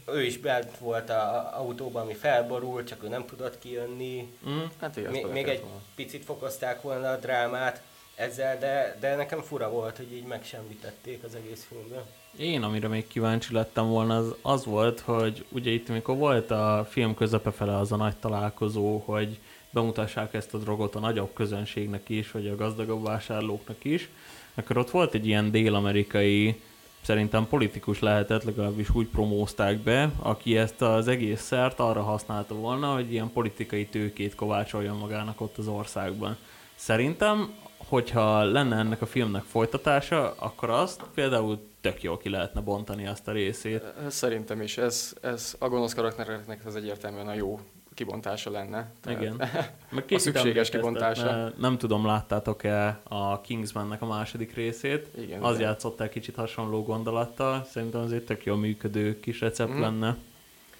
ő 0.06 0.22
is 0.22 0.38
bent 0.38 0.78
volt 0.78 1.10
a 1.10 1.50
autóban, 1.58 2.02
ami 2.02 2.14
felborult, 2.14 2.86
csak 2.86 3.04
ő 3.04 3.08
nem 3.08 3.24
tudott 3.26 3.58
kijönni. 3.58 4.32
Mm, 4.48 4.62
hát 4.80 4.96
igen, 4.96 5.10
még, 5.10 5.26
még 5.26 5.48
egy 5.48 5.60
volna. 5.60 5.80
picit 5.94 6.24
fokozták 6.24 6.82
volna 6.82 7.10
a 7.10 7.16
drámát 7.16 7.82
ezzel, 8.14 8.58
de, 8.58 8.96
de 9.00 9.14
nekem 9.14 9.40
fura 9.42 9.70
volt, 9.70 9.96
hogy 9.96 10.12
így 10.12 10.24
megsemmitették 10.24 11.24
az 11.24 11.34
egész 11.34 11.66
filmben. 11.68 12.02
Én, 12.38 12.62
amire 12.62 12.88
még 12.88 13.06
kíváncsi 13.06 13.52
lettem 13.52 13.88
volna, 13.88 14.16
az, 14.16 14.34
az 14.42 14.64
volt, 14.64 15.00
hogy 15.00 15.44
ugye 15.48 15.70
itt, 15.70 15.88
amikor 15.88 16.16
volt 16.16 16.50
a 16.50 16.86
film 16.90 17.14
közepe 17.14 17.50
fele 17.50 17.76
az 17.76 17.92
a 17.92 17.96
nagy 17.96 18.16
találkozó, 18.16 18.98
hogy 18.98 19.38
bemutassák 19.70 20.34
ezt 20.34 20.54
a 20.54 20.58
drogot 20.58 20.94
a 20.94 21.00
nagyobb 21.00 21.32
közönségnek 21.32 22.08
is, 22.08 22.30
vagy 22.30 22.46
a 22.46 22.56
gazdagabb 22.56 23.04
vásárlóknak 23.04 23.84
is, 23.84 24.08
akkor 24.54 24.76
ott 24.76 24.90
volt 24.90 25.14
egy 25.14 25.26
ilyen 25.26 25.50
dél-amerikai, 25.50 26.60
szerintem 27.00 27.46
politikus 27.48 28.00
lehetett, 28.00 28.44
legalábbis 28.44 28.94
úgy 28.94 29.06
promózták 29.06 29.78
be, 29.78 30.10
aki 30.18 30.56
ezt 30.56 30.82
az 30.82 31.08
egész 31.08 31.42
szert 31.42 31.80
arra 31.80 32.02
használta 32.02 32.54
volna, 32.54 32.94
hogy 32.94 33.12
ilyen 33.12 33.32
politikai 33.32 33.86
tőkét 33.86 34.34
kovácsoljon 34.34 34.96
magának 34.96 35.40
ott 35.40 35.58
az 35.58 35.68
országban. 35.68 36.36
Szerintem, 36.74 37.54
hogyha 37.76 38.42
lenne 38.44 38.76
ennek 38.76 39.02
a 39.02 39.06
filmnek 39.06 39.42
folytatása, 39.42 40.34
akkor 40.38 40.70
azt 40.70 41.02
például 41.14 41.58
tök 41.90 42.02
jól 42.02 42.16
ki 42.16 42.28
lehetne 42.28 42.60
bontani 42.60 43.06
azt 43.06 43.28
a 43.28 43.32
részét. 43.32 43.82
Szerintem 44.08 44.60
is. 44.60 44.78
Ez, 44.78 45.16
ez 45.20 45.54
a 45.58 45.68
gonosz 45.68 45.94
karaktereknek 45.94 46.66
az 46.66 46.76
egyértelműen 46.76 47.28
a 47.28 47.34
jó 47.34 47.60
kibontása 47.94 48.50
lenne. 48.50 48.90
Tehát 49.00 49.20
Igen. 49.20 49.36
Meg 49.90 50.04
a 50.08 50.18
szükséges 50.18 50.70
kibontása. 50.70 51.52
Nem 51.58 51.78
tudom, 51.78 52.06
láttátok-e 52.06 53.00
a 53.02 53.40
Kingsmannek 53.40 54.02
a 54.02 54.06
második 54.06 54.54
részét? 54.54 55.06
Igen, 55.18 55.42
az 55.42 55.54
igen. 55.56 55.68
játszott 55.68 56.00
el 56.00 56.08
kicsit 56.08 56.34
hasonló 56.34 56.82
gondolattal. 56.82 57.64
Szerintem 57.64 58.00
az 58.00 58.12
egy 58.12 58.24
tök 58.24 58.44
jól 58.44 58.56
működő 58.56 59.20
kis 59.20 59.40
recept 59.40 59.72
mm. 59.72 59.80
lenne. 59.80 60.16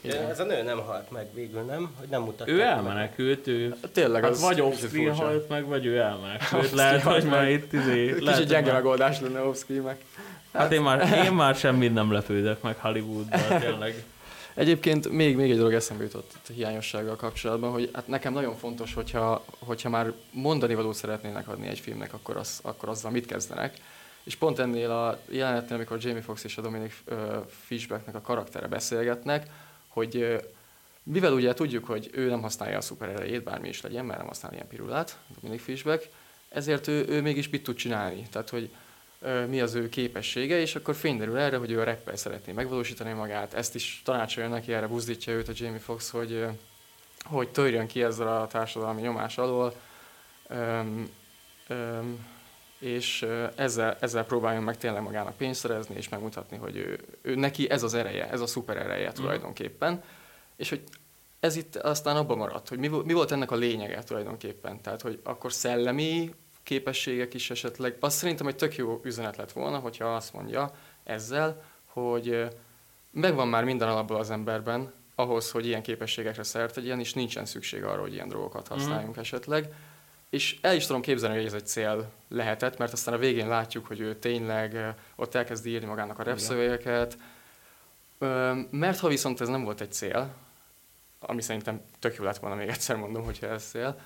De 0.02 0.28
ez 0.28 0.40
a 0.40 0.44
nő 0.44 0.62
nem 0.62 0.78
halt 0.78 1.10
meg 1.10 1.26
végül, 1.34 1.60
nem? 1.60 1.94
Hogy 1.98 2.08
nem 2.08 2.22
mutatták 2.22 2.48
Ő 2.48 2.60
elmenekült, 2.60 3.46
ő... 3.46 3.76
Hát 3.82 3.90
tényleg 3.90 4.22
hát 4.22 4.30
az 4.30 4.40
vagy 4.40 4.60
off 4.60 4.94
halt 5.16 5.48
meg, 5.48 5.64
vagy 5.64 5.86
ő 5.86 5.98
elmenekült. 5.98 6.70
Lehet, 6.72 7.02
hogy 7.02 7.24
már 7.24 7.48
itt 7.48 7.72
izé... 7.72 8.14
Kicsit 8.14 8.48
gyenge 8.48 8.72
megoldás 8.72 9.20
lenne 9.20 9.40
off 9.40 9.62
meg. 9.66 9.98
Hát, 10.52 10.62
hát 10.62 10.72
én 10.72 10.80
már, 10.80 11.24
én 11.24 11.32
már 11.32 11.54
semmit 11.54 11.94
nem 11.94 12.12
lepődök 12.12 12.62
meg 12.62 12.76
Hollywoodban, 12.76 13.60
tényleg. 13.60 14.04
Egyébként 14.54 15.08
még, 15.08 15.36
még 15.36 15.50
egy 15.50 15.56
dolog 15.56 15.72
eszembe 15.72 16.02
jutott 16.02 16.32
itt 16.34 16.48
a 16.48 16.52
hiányossággal 16.52 17.16
kapcsolatban, 17.16 17.70
hogy 17.70 17.90
hát 17.92 18.08
nekem 18.08 18.32
nagyon 18.32 18.56
fontos, 18.56 18.94
hogyha, 18.94 19.44
hogyha 19.58 19.88
már 19.88 20.12
mondani 20.30 20.74
valót 20.74 20.94
szeretnének 20.94 21.48
adni 21.48 21.68
egy 21.68 21.78
filmnek, 21.78 22.12
akkor, 22.12 22.36
az, 22.36 22.58
akkor 22.62 22.88
azzal 22.88 23.10
mit 23.10 23.26
kezdenek. 23.26 23.76
És 24.24 24.36
pont 24.36 24.58
ennél 24.58 24.90
a 24.90 25.18
jelenetnél, 25.28 25.74
amikor 25.74 25.98
Jamie 26.00 26.22
Foxx 26.22 26.44
és 26.44 26.56
a 26.56 26.62
Dominic 26.62 26.94
uh, 27.10 27.16
Fishbacknek 27.66 28.14
a 28.14 28.20
karaktere 28.20 28.66
beszélgetnek, 28.66 29.46
hogy 29.96 30.42
mivel 31.02 31.32
ugye 31.32 31.54
tudjuk, 31.54 31.84
hogy 31.84 32.10
ő 32.12 32.28
nem 32.28 32.42
használja 32.42 32.76
a 32.76 32.80
szupererejét, 32.80 33.42
bármi 33.42 33.68
is 33.68 33.80
legyen, 33.80 34.04
mert 34.04 34.18
nem 34.18 34.26
használ 34.26 34.52
ilyen 34.52 34.68
pirulát, 34.68 35.18
Dominic 35.40 35.62
Fishback, 35.62 36.08
ezért 36.48 36.86
ő, 36.86 37.04
ő 37.08 37.22
mégis 37.22 37.48
mit 37.48 37.62
tud 37.62 37.76
csinálni. 37.76 38.26
Tehát, 38.30 38.48
hogy 38.48 38.70
mi 39.48 39.60
az 39.60 39.74
ő 39.74 39.88
képessége, 39.88 40.60
és 40.60 40.74
akkor 40.74 40.94
fényderül 40.94 41.36
erre, 41.36 41.56
hogy 41.56 41.70
ő 41.70 41.80
a 41.80 41.84
rappel 41.84 42.16
szeretné 42.16 42.52
megvalósítani 42.52 43.12
magát. 43.12 43.54
Ezt 43.54 43.74
is 43.74 44.00
tanácsolja 44.04 44.48
neki, 44.48 44.72
erre 44.72 44.86
buzdítja 44.86 45.32
őt 45.32 45.48
a 45.48 45.52
Jamie 45.54 45.78
Foxx, 45.78 46.10
hogy, 46.10 46.46
hogy 47.24 47.48
törjön 47.48 47.86
ki 47.86 48.02
ezzel 48.02 48.40
a 48.40 48.46
társadalmi 48.46 49.00
nyomás 49.00 49.38
alól, 49.38 49.74
um, 50.50 51.10
um, 51.68 52.35
és 52.78 53.26
ezzel, 53.54 53.96
ezzel 54.00 54.24
próbáljon 54.24 54.62
meg 54.62 54.76
tényleg 54.76 55.02
magának 55.02 55.36
pénzt 55.36 55.60
szerezni, 55.60 55.94
és 55.96 56.08
megmutatni, 56.08 56.56
hogy 56.56 56.76
ő, 56.76 57.00
ő 57.22 57.34
neki 57.34 57.70
ez 57.70 57.82
az 57.82 57.94
ereje, 57.94 58.30
ez 58.30 58.40
a 58.40 58.46
szuper 58.46 58.76
ereje 58.76 59.08
mm. 59.08 59.14
tulajdonképpen. 59.14 60.02
És 60.56 60.68
hogy 60.68 60.82
ez 61.40 61.56
itt 61.56 61.76
aztán 61.76 62.16
abban 62.16 62.36
maradt, 62.36 62.68
hogy 62.68 62.78
mi, 62.78 62.88
mi 62.88 63.12
volt 63.12 63.32
ennek 63.32 63.50
a 63.50 63.56
lényege 63.56 64.02
tulajdonképpen. 64.02 64.80
Tehát, 64.80 65.02
hogy 65.02 65.20
akkor 65.22 65.52
szellemi 65.52 66.34
képességek 66.62 67.34
is 67.34 67.50
esetleg. 67.50 67.96
Azt 68.00 68.16
szerintem 68.16 68.46
egy 68.46 68.56
tök 68.56 68.76
jó 68.76 69.00
üzenet 69.04 69.36
lett 69.36 69.52
volna, 69.52 69.78
hogyha 69.78 70.14
azt 70.14 70.32
mondja 70.32 70.74
ezzel, 71.04 71.62
hogy 71.84 72.48
megvan 73.10 73.48
már 73.48 73.64
minden 73.64 73.88
alapból 73.88 74.16
az 74.16 74.30
emberben, 74.30 74.92
ahhoz, 75.14 75.50
hogy 75.50 75.66
ilyen 75.66 75.82
képességekre 75.82 76.42
szert 76.42 76.74
tegyen, 76.74 77.00
és 77.00 77.12
nincsen 77.12 77.44
szükség 77.44 77.84
arra, 77.84 78.00
hogy 78.00 78.12
ilyen 78.12 78.28
drogokat 78.28 78.68
mhm. 78.68 78.78
használjunk 78.78 79.16
mm. 79.16 79.20
esetleg. 79.20 79.74
És 80.30 80.58
el 80.60 80.74
is 80.74 80.86
tudom 80.86 81.02
képzelni, 81.02 81.36
hogy 81.36 81.46
ez 81.46 81.52
egy 81.52 81.66
cél 81.66 82.10
lehetett, 82.28 82.78
mert 82.78 82.92
aztán 82.92 83.14
a 83.14 83.18
végén 83.18 83.48
látjuk, 83.48 83.86
hogy 83.86 84.00
ő 84.00 84.14
tényleg 84.14 84.94
ott 85.16 85.34
elkezd 85.34 85.66
írni 85.66 85.86
magának 85.86 86.18
a 86.18 86.22
repszövegeket. 86.22 87.18
Mert 88.70 88.98
ha 88.98 89.08
viszont 89.08 89.40
ez 89.40 89.48
nem 89.48 89.64
volt 89.64 89.80
egy 89.80 89.92
cél, 89.92 90.34
ami 91.20 91.42
szerintem 91.42 91.80
tök 91.98 92.14
jó 92.16 92.24
lett 92.24 92.38
volna, 92.38 92.56
még 92.56 92.68
egyszer 92.68 92.96
mondom, 92.96 93.24
hogyha 93.24 93.46
ez 93.46 93.64
cél, 93.64 94.00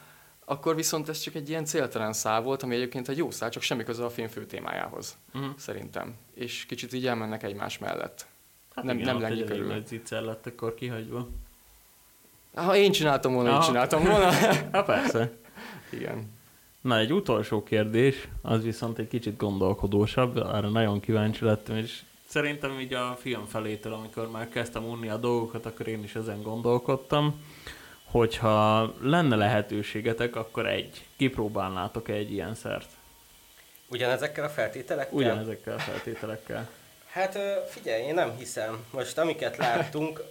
akkor 0.45 0.75
viszont 0.75 1.09
ez 1.09 1.19
csak 1.19 1.35
egy 1.35 1.49
ilyen 1.49 1.65
céltalan 1.65 2.13
szál 2.13 2.43
volt, 2.43 2.63
ami 2.63 2.75
egyébként 2.75 3.09
egy 3.09 3.17
jó 3.17 3.31
szál, 3.31 3.51
csak 3.51 3.63
semmi 3.63 3.85
köze 3.85 4.05
a 4.05 4.11
film 4.11 4.29
fő 4.29 4.47
témájához, 4.47 5.17
uh-huh. 5.35 5.51
szerintem. 5.57 6.15
És 6.35 6.67
kicsit 6.67 6.93
így 6.93 7.07
elmennek 7.07 7.43
egymás 7.43 7.79
mellett. 7.79 8.27
Hát 8.75 8.85
nem, 8.85 8.99
igen, 8.99 9.13
nem 9.13 9.23
lenni 9.23 9.45
körül. 9.45 9.67
Nagy 9.67 9.87
zicser 9.87 10.23
lett 10.23 10.47
akkor 10.47 10.75
kihagyva. 10.75 11.29
Ha 12.55 12.77
én 12.77 12.93
csináltam 12.93 13.33
volna, 13.33 13.55
én 13.55 13.61
csináltam 13.61 14.05
volna. 14.05 14.31
hát 14.73 14.85
persze. 14.85 15.33
Igen. 15.91 16.39
Na, 16.81 16.99
egy 16.99 17.13
utolsó 17.13 17.63
kérdés, 17.63 18.29
az 18.43 18.63
viszont 18.63 18.99
egy 18.99 19.09
kicsit 19.09 19.37
gondolkodósabb, 19.37 20.37
arra 20.37 20.69
nagyon 20.69 21.01
kíváncsi 21.01 21.45
lettem, 21.45 21.77
és 21.77 22.03
szerintem 22.29 22.81
így 22.81 22.95
a 22.95 23.17
film 23.21 23.45
felétől, 23.45 23.93
amikor 23.93 24.31
már 24.31 24.49
kezdtem 24.49 24.85
unni 24.85 25.09
a 25.09 25.17
dolgokat, 25.17 25.67
akkor 25.67 25.89
én 25.89 26.03
is 26.03 26.15
ezen 26.15 26.43
gondolkodtam 26.43 27.35
hogyha 28.11 28.93
lenne 29.01 29.37
lehetőségetek, 29.37 30.37
akkor 30.37 30.67
egy. 30.67 31.05
Kipróbálnátok 31.17 32.09
egy 32.09 32.33
ilyen 32.33 32.55
szert? 32.55 32.89
Ugyanezekkel 33.89 34.45
a 34.45 34.49
feltételekkel? 34.49 35.19
Ugyanezekkel 35.19 35.75
a 35.75 35.79
feltételekkel. 35.79 36.69
Hát 37.07 37.39
figyelj, 37.69 38.03
én 38.03 38.15
nem 38.15 38.37
hiszem. 38.37 38.85
Most 38.91 39.19
amiket 39.19 39.57
láttunk, 39.57 40.23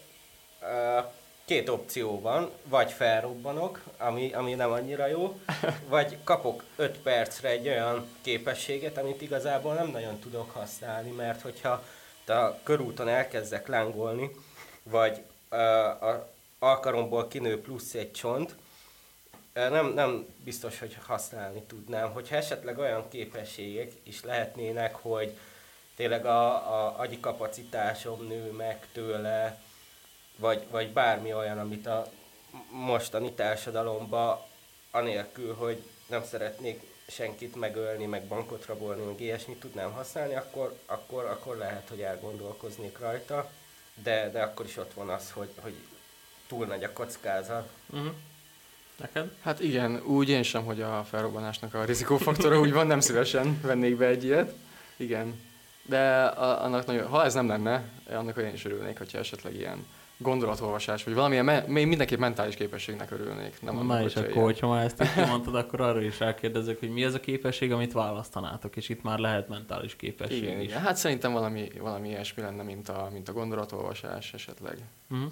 két 1.50 1.70
opció 1.70 2.22
van, 2.22 2.52
vagy 2.64 2.92
felrobbanok, 2.92 3.84
ami, 3.98 4.34
ami 4.34 4.54
nem 4.54 4.72
annyira 4.72 5.08
jó, 5.08 5.40
vagy 5.88 6.18
kapok 6.24 6.64
5 6.76 6.98
percre 6.98 7.50
egy 7.50 7.68
olyan 7.68 8.08
képességet, 8.22 8.98
amit 8.98 9.22
igazából 9.22 9.74
nem 9.74 9.88
nagyon 9.88 10.20
tudok 10.20 10.52
használni, 10.52 11.12
mert 11.12 11.42
hogyha 11.42 11.84
a 12.28 12.64
körúton 12.64 13.08
elkezdek 13.08 13.68
lángolni, 13.68 14.32
vagy 14.84 15.22
a 16.02 16.30
alkaromból 16.60 17.28
kinő 17.28 17.62
plusz 17.62 17.94
egy 17.94 18.12
csont, 18.12 18.56
nem, 19.54 19.94
nem 19.94 20.26
biztos, 20.44 20.80
hogy 20.80 20.98
használni 21.06 21.62
tudnám. 21.62 22.12
Hogyha 22.12 22.36
esetleg 22.36 22.78
olyan 22.78 23.10
képességek 23.10 23.92
is 24.04 24.24
lehetnének, 24.24 24.96
hogy 24.96 25.38
tényleg 25.96 26.26
a, 26.26 26.52
a 26.54 27.00
agyi 27.00 27.20
kapacitásom 27.20 28.28
nő 28.28 28.52
meg 28.52 28.88
tőle, 28.92 29.68
vagy, 30.39 30.63
vagy 30.69 30.91
bármi 30.91 31.34
olyan, 31.34 31.60
amit 31.60 31.88
a 31.88 32.12
mostani 32.71 33.32
társadalomban 33.32 34.39
anélkül, 34.91 35.54
hogy 35.54 35.84
nem 36.08 36.23
szeretnék 36.23 36.82
senkit 37.08 37.56
megölni, 37.56 38.06
meg 38.06 38.23
bankot 38.23 38.65
rabolni, 38.65 39.04
meg 39.04 39.21
ilyesmit 39.21 39.60
tudnám 39.60 39.91
használni, 39.91 40.36
akkor, 40.36 40.80
akkor, 40.86 41.25
akkor 41.25 41.58
lehet, 41.58 41.89
hogy 41.89 42.02
elgondolkoznék 42.02 42.99
rajta, 42.99 43.52
de, 44.04 44.30
de 44.30 44.41
akkor 44.41 44.65
is 44.65 44.78
ott 44.78 44.93
van 44.93 45.10
az, 45.10 45.32
hogy, 45.32 45.49
hogy 45.62 45.73
túl 46.47 46.65
nagy 46.65 46.84
a 46.84 46.93
kockázat. 46.93 47.69
Uh-huh. 47.89 48.13
Neked? 48.97 49.32
Hát 49.41 49.60
igen, 49.60 50.02
úgy 50.06 50.30
én 50.30 50.43
sem, 50.43 50.65
hogy 50.65 50.82
a 50.82 51.06
felrobbanásnak 51.10 51.73
a 51.73 51.84
rizikófaktora 51.84 52.60
úgy 52.60 52.71
van, 52.71 52.88
nem 52.88 52.99
szívesen 52.99 53.62
vennék 53.62 53.97
be 53.97 54.06
egy 54.06 54.23
ilyet. 54.23 54.54
Igen. 54.97 55.41
De 55.86 56.23
a, 56.23 56.63
annak 56.63 56.86
nagyon, 56.86 57.08
ha 57.08 57.25
ez 57.25 57.34
nem 57.34 57.47
lenne, 57.47 57.84
annak 58.10 58.38
én 58.38 58.54
is 58.54 58.65
örülnék, 58.65 58.97
hogyha 58.97 59.17
esetleg 59.17 59.56
ilyen 59.56 59.86
gondolatolvasás, 60.22 61.04
vagy 61.04 61.14
valamilyen, 61.14 61.46
me- 61.46 61.68
mindenképp 61.68 62.20
mentális 62.20 62.56
képességnek 62.56 63.12
örülnék. 63.12 63.62
Nem 63.62 63.86
Na 63.86 64.04
és 64.04 64.16
akkor, 64.16 64.44
hogyha 64.44 64.68
már 64.68 64.86
ezt 64.86 65.02
is 65.02 65.14
kimondtad, 65.24 65.56
akkor 65.56 65.82
arra 65.82 66.02
is 66.02 66.20
rákérdezek, 66.20 66.80
hogy 66.80 66.90
mi 66.90 67.04
ez 67.04 67.14
a 67.14 67.20
képesség, 67.20 67.72
amit 67.72 67.92
választanátok, 67.92 68.76
és 68.76 68.90
itt 68.90 69.04
már 69.04 69.20
lehet 69.20 69.48
mentális 69.48 69.96
képesség 69.96 70.44
igen, 70.44 70.60
is. 70.60 70.68
Igen, 70.68 70.82
hát 70.82 70.96
szerintem 70.96 71.32
valami, 71.32 71.68
valami 71.80 72.08
ilyesmi 72.08 72.42
lenne, 72.42 72.64
mint 72.64 72.90
a, 72.90 73.10
mint 73.14 73.30
a 73.30 73.34
gondolatolvasás 73.34 74.34
esetleg. 74.34 74.78
Uh-huh 75.10 75.32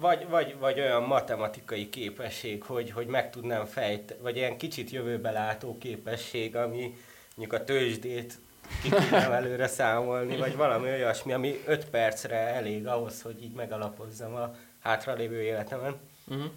vagy, 0.00 0.28
vagy, 0.28 0.58
vagy 0.58 0.80
olyan 0.80 1.02
matematikai 1.02 1.88
képesség, 1.88 2.62
hogy, 2.62 2.90
hogy 2.90 3.06
meg 3.06 3.30
tudnám 3.30 3.64
fejt, 3.64 4.14
vagy 4.20 4.36
ilyen 4.36 4.56
kicsit 4.56 4.90
jövőbe 4.90 5.30
látó 5.30 5.78
képesség, 5.78 6.56
ami 6.56 6.96
mondjuk 7.34 7.60
a 7.60 7.64
tőzsdét 7.64 8.38
ki 8.82 8.88
tudnám 8.88 9.32
előre 9.32 9.66
számolni, 9.66 10.36
vagy 10.36 10.56
valami 10.56 10.88
olyasmi, 10.88 11.32
ami 11.32 11.62
5 11.66 11.84
percre 11.84 12.36
elég 12.36 12.86
ahhoz, 12.86 13.22
hogy 13.22 13.42
így 13.42 13.52
megalapozzam 13.52 14.34
a 14.34 14.54
hátralévő 14.82 15.42
életemen. 15.42 15.96
Uh-huh. 16.26 16.50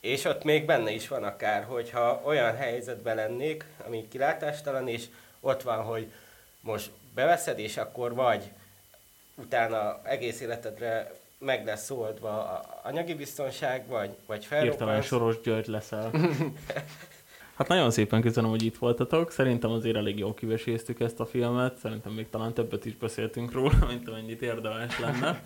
És 0.00 0.24
ott 0.24 0.44
még 0.44 0.66
benne 0.66 0.90
is 0.90 1.08
van 1.08 1.24
akár, 1.24 1.64
hogyha 1.64 2.22
olyan 2.24 2.56
helyzetben 2.56 3.16
lennék, 3.16 3.64
ami 3.86 4.08
kilátástalan, 4.08 4.88
és 4.88 5.06
ott 5.40 5.62
van, 5.62 5.82
hogy 5.82 6.12
most 6.60 6.90
beveszed, 7.14 7.58
és 7.58 7.76
akkor 7.76 8.14
vagy 8.14 8.50
utána 9.34 10.00
egész 10.04 10.40
életedre 10.40 11.12
meg 11.38 11.64
lesz 11.64 11.90
oldva 11.90 12.28
a 12.28 12.80
anyagi 12.82 13.14
biztonság, 13.14 13.86
vagy, 13.86 14.16
vagy 14.26 14.44
felrobbansz. 14.44 14.78
Hirtelen 14.78 15.02
Soros 15.02 15.40
György 15.40 15.66
leszel. 15.66 16.10
Hát 17.60 17.68
nagyon 17.68 17.90
szépen 17.90 18.20
köszönöm, 18.20 18.50
hogy 18.50 18.62
itt 18.62 18.76
voltatok. 18.76 19.30
Szerintem 19.30 19.70
azért 19.70 19.96
elég 19.96 20.18
jól 20.18 20.34
kiveséztük 20.34 21.00
ezt 21.00 21.20
a 21.20 21.26
filmet. 21.26 21.76
Szerintem 21.76 22.12
még 22.12 22.28
talán 22.30 22.54
többet 22.54 22.84
is 22.84 22.96
beszéltünk 22.96 23.52
róla, 23.52 23.72
mint 23.88 24.08
amennyit 24.08 24.42
érdemes 24.42 24.98
lenne. 25.00 25.42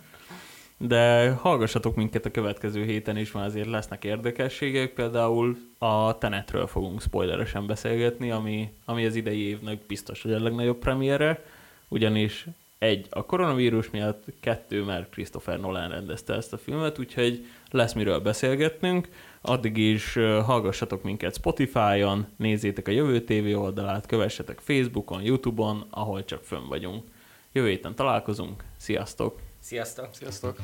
De 0.78 1.30
hallgassatok 1.30 1.94
minket 1.94 2.24
a 2.24 2.30
következő 2.30 2.84
héten 2.84 3.16
is, 3.16 3.32
mert 3.32 3.46
azért 3.46 3.68
lesznek 3.68 4.04
érdekességek. 4.04 4.92
Például 4.92 5.56
a 5.78 6.18
Tenetről 6.18 6.66
fogunk 6.66 7.00
spoileresen 7.00 7.66
beszélgetni, 7.66 8.30
ami, 8.30 8.72
ami 8.84 9.06
az 9.06 9.14
idei 9.14 9.48
évnek 9.48 9.86
biztos, 9.86 10.22
hogy 10.22 10.32
a 10.32 10.42
legnagyobb 10.42 10.78
premiere, 10.78 11.44
ugyanis 11.88 12.46
egy, 12.78 13.06
a 13.10 13.26
koronavírus 13.26 13.90
miatt, 13.90 14.24
kettő, 14.40 14.82
mert 14.82 15.10
Christopher 15.10 15.60
Nolan 15.60 15.88
rendezte 15.88 16.34
ezt 16.34 16.52
a 16.52 16.58
filmet, 16.58 16.98
úgyhogy 16.98 17.46
lesz 17.70 17.92
miről 17.92 18.20
beszélgetnünk. 18.20 19.08
Addig 19.46 19.76
is 19.76 20.14
hallgassatok 20.44 21.02
minket 21.02 21.34
Spotify-on, 21.34 22.26
nézzétek 22.36 22.88
a 22.88 22.90
Jövő 22.90 23.24
TV 23.24 23.58
oldalát, 23.60 24.06
kövessetek 24.06 24.58
Facebookon, 24.58 25.22
Youtube-on, 25.22 25.86
ahol 25.90 26.24
csak 26.24 26.44
fönn 26.44 26.68
vagyunk. 26.68 27.04
Jövő 27.52 27.68
héten 27.68 27.94
találkozunk. 27.94 28.64
Sziasztok! 28.76 29.40
Sziasztok! 29.60 30.08
Sziasztok! 30.12 30.56